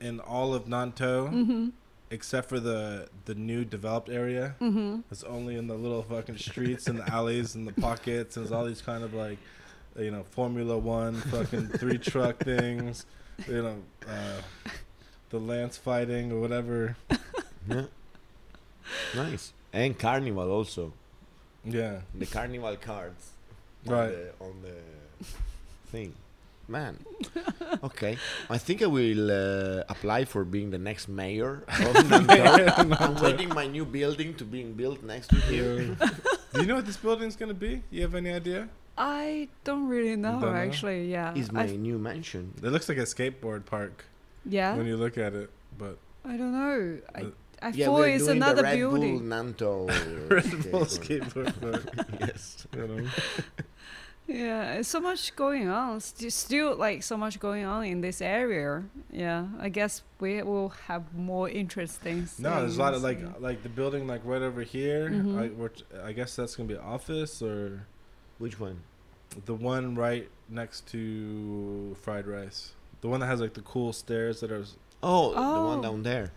[0.00, 1.72] in all of Nantou Mhm.
[2.10, 4.54] except for the the new developed area.
[4.60, 5.02] Mhm.
[5.10, 8.52] It's only in the little fucking streets and the alleys and the pockets and there's
[8.52, 9.38] all these kind of like,
[9.98, 13.04] you know, Formula One fucking three truck things,
[13.48, 14.40] you know, uh,
[15.30, 16.96] the lance fighting or whatever.
[17.68, 17.86] Yeah.
[19.14, 19.52] Nice.
[19.72, 20.92] And carnival also.
[21.64, 23.30] Yeah, The carnival cards.
[23.86, 24.06] Right.
[24.06, 25.26] On the, on the
[25.90, 26.14] thing.
[26.66, 26.98] Man.
[27.82, 28.16] Okay.
[28.48, 32.96] I think I will uh, apply for being the next mayor of Nantou.
[33.00, 35.94] I'm waiting my new building to being built next to here.
[36.54, 37.82] Do you know what this building's gonna be?
[37.90, 38.68] You have any idea?
[38.96, 40.54] I don't really know, don't know?
[40.54, 41.10] actually.
[41.10, 41.34] Yeah.
[41.34, 42.54] Is I my new mansion.
[42.62, 44.04] It looks like a skateboard park
[44.46, 44.74] yeah.
[44.76, 46.98] when you look at it, but I don't know.
[47.14, 47.32] I The-
[47.64, 49.18] I yeah, thought we're it's doing another the Red building.
[49.18, 50.30] Bull Nantou.
[50.30, 51.52] Red Bull skateboard.
[51.60, 52.66] skateboard yes.
[52.76, 53.08] You know?
[54.26, 56.00] Yeah, it's so much going on.
[56.00, 58.82] St- still, like so much going on in this area.
[59.12, 62.26] Yeah, I guess we will have more interesting.
[62.38, 65.10] No, there's a lot of like like the building like right over here.
[65.10, 65.38] Mhm.
[65.38, 67.86] I, which I guess that's gonna be office or
[68.38, 68.80] Which one?
[69.44, 72.72] the one right next to fried rice.
[73.02, 74.62] The one that has like the cool stairs that are.
[74.62, 75.66] s- Oh, the Oh.
[75.66, 76.32] one down there.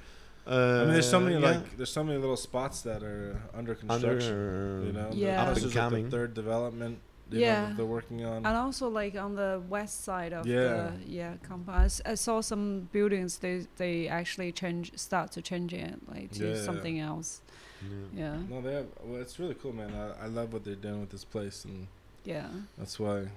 [0.48, 1.50] Uh, I mean, there's so many yeah.
[1.52, 4.34] like there's so many little spots that are under construction.
[4.34, 5.42] Under, you know, Yeah.
[5.42, 6.06] up and is like coming.
[6.06, 7.00] the third development.
[7.30, 7.70] You Yeah.
[7.70, 8.38] know, they're working on.
[8.46, 10.64] and also like on the west side of Yeah.
[10.64, 11.82] the yeah compound.
[11.82, 13.40] I s- I, saw some buildings.
[13.40, 16.62] They they actually change start to change it like to Yeah, yeah.
[16.62, 17.42] something else.
[17.82, 18.22] Yeah.
[18.22, 18.88] Yeah, No, they have.
[19.04, 19.92] Well, it's really cool, man.
[19.94, 21.88] I, I love what they're doing with this place, and
[22.24, 22.48] yeah,
[22.78, 23.28] that's why.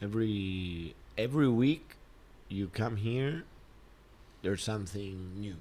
[0.00, 1.96] Every every week,
[2.48, 3.44] you come here.
[4.42, 5.56] There's something new.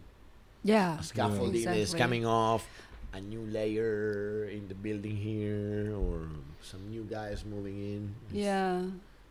[0.64, 1.00] Yeah.
[1.00, 2.00] A scaffolding is Exactly.
[2.00, 2.68] coming off.
[3.14, 6.28] A new layer in the building here, or
[6.62, 8.16] some new guys moving in.
[8.30, 8.84] It's, Yeah,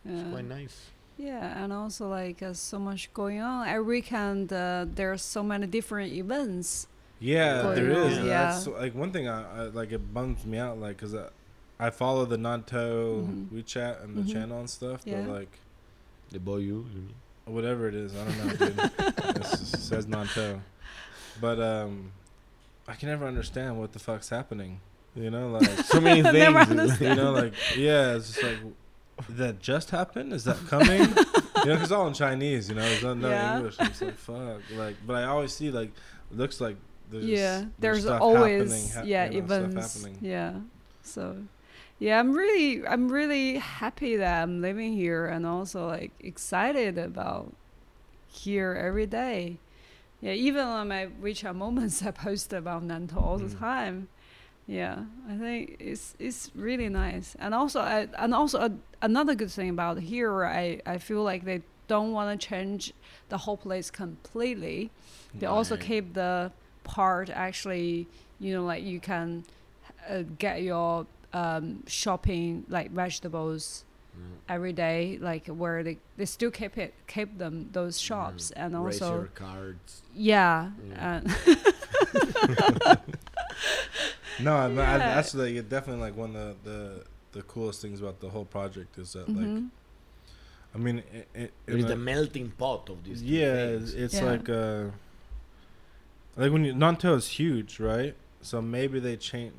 [0.05, 0.31] it's yeah.
[0.31, 0.77] quite nice.
[1.17, 3.67] Yeah, and also like uh, so much going on.
[3.67, 6.87] Every weekend uh, there are so many different events.
[7.19, 8.13] Yeah, Going there is.
[8.13, 8.51] on, and yeah.
[8.51, 9.27] That's like one thing.
[9.27, 11.29] I, I like it bums me out, like, cause I,
[11.79, 13.47] I follow the Nantou Mhm.
[13.49, 14.31] WeChat and the Mhm.
[14.33, 15.21] channel and stuff, Yeah.
[15.21, 15.59] but like
[16.31, 16.85] The boy, you.
[16.93, 17.07] you
[17.45, 18.65] whatever it is, I don't know.
[18.67, 18.79] Dude.
[19.37, 20.59] it says Nantou,
[21.41, 22.11] but um,
[22.87, 24.79] I can never understand what the fuck's happening.
[25.15, 26.33] You know, like So many things.
[26.33, 27.17] Never it's like- understand.
[27.17, 28.57] you know, like yeah, it's just like
[29.29, 30.31] that just happened?
[30.33, 31.01] Is that coming?
[31.01, 32.69] you know, 'cause it's all in Chinese.
[32.69, 33.57] You know, it's not no Yeah.
[33.57, 33.75] English.
[33.79, 34.61] I'm like fuck.
[34.75, 35.91] Like, but I always see like
[36.31, 36.77] looks like
[37.11, 39.95] there's yeah, there's stuff always happening, ha- yeah you know, stuff events.
[40.01, 40.17] happening.
[40.21, 40.53] Yeah,
[41.03, 41.35] so
[41.99, 47.53] yeah, I'm really I'm really happy that I'm living here and also like excited about
[48.27, 49.57] here every day.
[50.21, 53.59] Yeah, even on my WeChat moments, I post about Nantou all the Mm.
[53.59, 54.07] time.
[54.67, 58.69] Yeah, I think it's it's really nice, and also I, and also uh,
[59.01, 62.93] another good thing about here, I I feel like they don't want to change
[63.29, 64.91] the whole place completely.
[65.39, 66.51] They also keep the
[66.83, 68.07] part actually,
[68.39, 69.43] you know, like you can
[70.07, 73.83] uh, get your um, shopping like vegetables.
[74.49, 79.13] Every day, like where they, they still keep it keep them those shops and also
[79.15, 80.01] your cards.
[80.13, 81.21] yeah, Yeah.
[81.21, 81.27] and
[84.39, 84.97] No, I, I, Yeah.
[84.97, 87.03] that's like definitely like one of the, the
[87.33, 89.69] the coolest things about the whole project is that like mhm.
[90.75, 93.21] I mean it, it, It is the melting pot of these.
[93.23, 93.93] yeah things.
[93.93, 94.25] it's Yeah.
[94.31, 94.83] like uh
[96.35, 99.53] like when you Nantou is huge right so maybe they change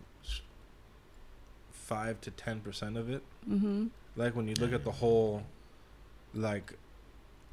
[1.70, 3.88] five to ten percent of it Mhm.
[4.16, 5.42] Like when you look at the whole
[6.34, 6.74] like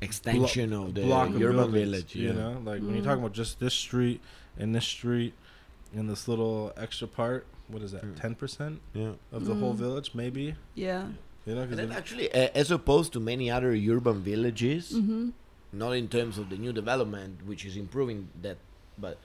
[0.02, 2.16] extension of the block of urban buildings, village.
[2.16, 3.04] you know like when you're Mm.
[3.04, 4.22] talking about just this street
[4.58, 5.34] and this street
[5.94, 8.16] and this little extra part what is that Mm.
[8.16, 9.14] ten percent Yeah.
[9.34, 9.78] of the whole Mm.
[9.78, 11.10] village maybe yeah,
[11.46, 15.34] you know And 'cause then actually, uh, as opposed to many other urban villages, mhm,
[15.74, 18.58] not in terms of the new development, which is improving that,
[18.98, 19.18] but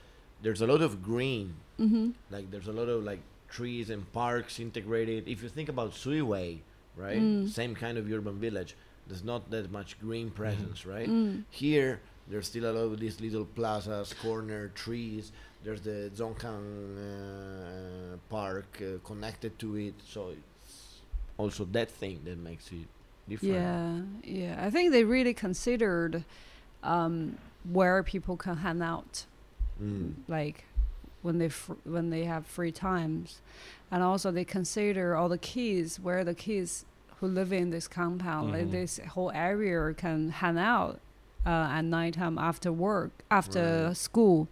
[0.42, 1.54] there's a lot of green.
[1.78, 5.28] mhm, Like there's a lot of like trees and parks integrated.
[5.28, 6.58] If you think about Shuiwei,
[6.96, 7.48] right, Mm.
[7.48, 8.76] same kind of urban village.
[9.06, 11.08] There's not that much green presence, right?
[11.08, 15.30] mm, Here, there's still a lot of these little plazas, corner trees.
[15.62, 21.00] There's the Zongkang uh, Park uh, connected to it, so it's
[21.36, 22.86] also that thing that makes it
[23.28, 23.54] different.
[23.54, 24.66] yeah, yeah.
[24.66, 26.24] I think they really considered
[26.82, 27.38] um,
[27.70, 29.24] where people can hang out.
[29.82, 30.12] Mm.
[30.28, 30.64] like
[31.24, 33.40] when they fr- when they have free times
[33.90, 36.84] and also they consider all the kids where the kids
[37.18, 38.72] who live in this compound like Mhm.
[38.78, 41.00] this whole area can hang out
[41.46, 43.96] uh, at nighttime after work after Right.
[43.96, 44.48] school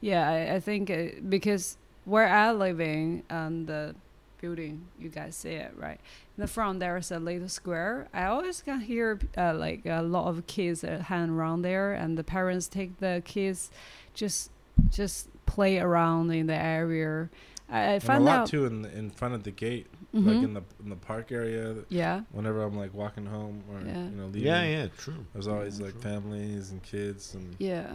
[0.00, 3.94] yeah I, I think uh, because where i living and the
[4.40, 4.76] building.
[4.98, 6.00] You guys see it, right?
[6.34, 8.08] In the front, there's a little square.
[8.14, 12.16] I always can hear uh, like a lot of kids that hang around there, and
[12.16, 13.70] the parents take the kids
[14.14, 14.50] just
[14.90, 17.28] just play around in the area.
[17.68, 18.46] I, I And a lot out.
[18.48, 20.26] too in the, in front of the gate, Mhm.
[20.26, 21.76] like in the in the park area.
[21.88, 24.04] yeah, Whenever I'm like walking home or Yeah.
[24.06, 25.24] you know leaving, Yeah, yeah, true.
[25.32, 26.02] there's always Yeah, like true.
[26.02, 27.92] families and kids and yeah.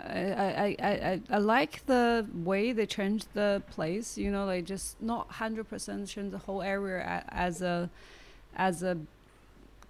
[0.00, 4.16] I, I, I, I, I- I like the way they changed the place.
[4.16, 7.90] You know, like just not hundred percent change the whole area as a
[8.56, 8.96] as a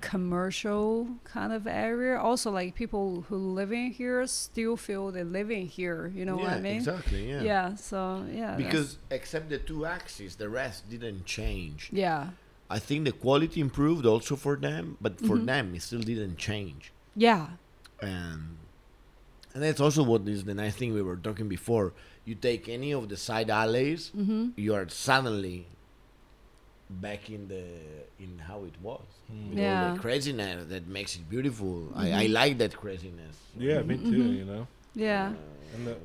[0.00, 2.18] commercial kind of area.
[2.18, 6.12] Also, like people who live in here still feel they live in here.
[6.14, 6.76] You know yeah, what I mean?
[6.76, 7.28] Exactly.
[7.30, 7.42] Yeah.
[7.42, 7.74] Yeah.
[7.74, 8.56] So yeah.
[8.56, 11.90] Because except the two axes, the rest didn't change.
[11.92, 12.30] yeah.
[12.70, 15.46] I think the quality improved also for them, but for Mhm.
[15.46, 16.92] them it still didn't change.
[17.16, 17.46] Yeah.
[18.02, 18.58] And
[19.54, 21.94] and that's also what is the nice thing we were talking before.
[22.26, 24.48] You take any of the side alleys, Mm-hmm.
[24.64, 25.66] you are suddenly
[26.90, 27.64] back in the
[28.18, 29.02] in how it was.
[29.28, 29.50] Hmm.
[29.50, 29.94] With all Yeah.
[29.94, 31.92] the craziness that makes it beautiful.
[31.94, 32.32] I, I Mhm.
[32.32, 33.36] like that craziness.
[33.56, 34.22] yeah, me too.
[34.24, 34.36] Mhm.
[34.38, 35.32] You know, Yeah.
[35.74, 35.96] and the,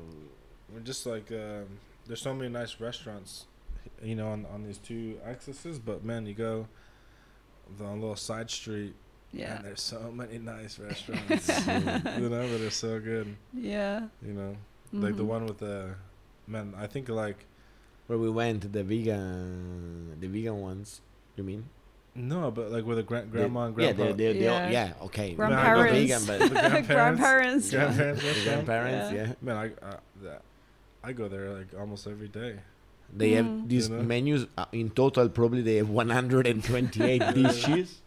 [0.72, 1.66] we're just like um,
[2.06, 3.46] there's so many nice restaurants,
[4.02, 5.78] you know, on on these two axes.
[5.78, 6.66] But man, you go
[7.80, 8.94] on a little side street,
[9.32, 9.56] Yeah.
[9.56, 11.48] and there's so many nice restaurants.
[11.66, 13.34] you know, but they're so good.
[13.54, 14.08] Yeah.
[14.22, 14.56] You know,
[14.92, 15.34] like the Mhm.
[15.36, 15.94] one with the
[16.46, 16.74] man.
[16.76, 17.46] I think like
[18.06, 21.00] Where we went, the vegan, the vegan ones.
[21.36, 21.64] You mean?
[22.16, 24.12] no, but like with the gra- The- grandma and yeah, grandpa.
[24.16, 24.68] the, the, the, Yeah.
[24.70, 24.92] yeah.
[25.02, 25.28] okay.
[25.28, 25.98] I go Grandparents.
[25.98, 26.86] vegan, but grandparents.
[26.86, 27.72] Grandparents.
[27.72, 27.78] yeah.
[27.80, 28.44] grandparents the restaurant.
[28.66, 29.26] grandparents, Yeah.
[29.26, 29.32] yeah.
[29.42, 30.42] Man, I uh, that,
[31.02, 32.60] I go there like almost every day.
[33.16, 33.36] They Mm.
[33.36, 34.02] have these You know?
[34.02, 35.28] menus uh, in total.
[35.28, 38.00] Probably they have 128 dishes.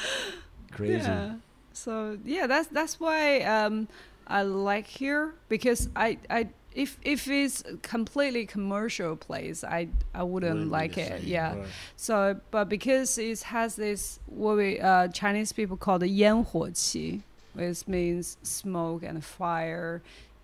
[0.72, 0.94] Crazy.
[1.04, 1.34] Yeah.
[1.72, 3.88] So yeah, that's that's why um,
[4.26, 10.23] I like here because I I if if it's a completely commercial place, I I
[10.23, 11.21] wouldn't Wouldn't be like the it.
[11.21, 11.55] same, Yeah.
[11.55, 11.67] Right.
[11.97, 17.21] So but because it has this what we uh, Chinese people call the 烟火气,
[17.53, 20.01] which means smoke and fire,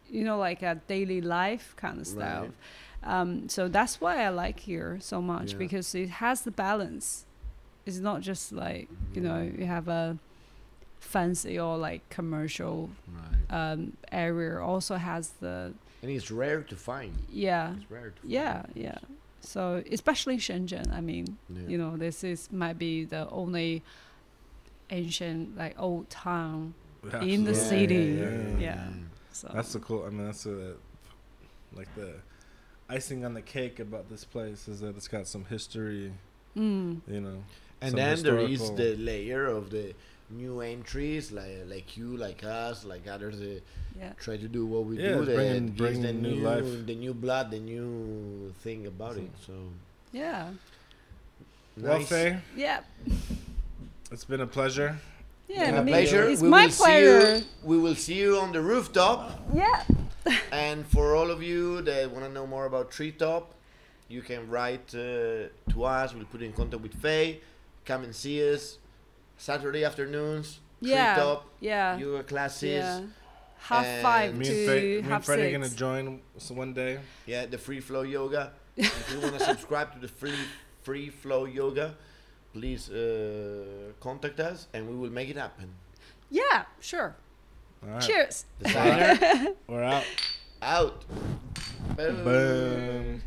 [0.10, 2.44] you know, like a daily life kind of stuff.
[2.44, 2.52] Right.
[3.04, 5.60] Um, so that's why I like here so much Yeah.
[5.60, 7.26] because it has the balance.
[7.86, 10.18] It's not just like you know you have a
[11.00, 13.72] fancy or like commercial Right.
[13.72, 14.60] um, area.
[14.60, 17.15] Also has the and it's rare to find.
[17.31, 18.33] yeah It's rare to find.
[18.33, 18.99] yeah yeah.
[19.41, 20.93] So especially Shenzhen.
[20.93, 21.69] I mean, Yeah.
[21.69, 23.83] you know, this is might be the only
[24.91, 26.75] ancient like old town
[27.23, 28.19] in the city.
[28.21, 28.89] yeah, Yeah.
[29.33, 30.05] So That's the cool.
[30.07, 30.77] I mean, that's the
[31.73, 32.15] like the
[32.89, 36.13] icing on the cake about this place is that it's got some history.
[36.57, 37.43] mm, You know,
[37.81, 39.95] And then there is the layer of the
[40.33, 43.41] new entries, like like you, like us, like others.
[43.41, 43.61] Uh,
[43.99, 44.13] yeah.
[44.19, 45.19] try to do what we Yeah, do.
[45.19, 46.87] it's that bringing- the new new life.
[46.87, 49.31] the new blood, the new thing about it.
[49.47, 49.53] So
[50.13, 50.51] Yeah.
[51.77, 52.09] Well, nice.
[52.09, 52.81] Faye, Yeah.
[54.11, 54.99] it's been a pleasure.
[55.49, 55.71] Yeah.
[55.71, 56.29] Been a pleasure.
[56.29, 57.21] It's we my will pleasure.
[57.39, 59.41] See you, we will see you on the rooftop.
[59.55, 59.85] Yeah.
[60.53, 63.53] and for all of you that want to know more about Treetop,
[64.09, 66.15] you can write uh, to us.
[66.15, 67.41] We'll put you in contact with Faye.
[67.85, 68.79] Come and see us.
[69.37, 70.61] Saturday afternoons.
[70.81, 71.15] Yeah.
[71.15, 71.97] Treetop Yeah.
[71.99, 72.71] yoga classes.
[72.85, 73.01] Yeah.
[73.59, 76.99] Half five Me to and, Faye, me and half Freddie are gonna join one day.
[77.27, 78.53] Yeah, the free flow yoga.
[78.77, 80.35] if you want to subscribe to the free
[80.83, 81.95] free flow yoga,
[82.53, 85.69] please uh, contact us and we will make it happen.
[86.29, 87.15] Yeah, sure.
[87.85, 88.47] All right, Cheers.
[88.63, 90.05] Designer we're out.
[90.61, 91.05] out.
[91.97, 92.25] Boom.
[92.25, 93.23] Boom.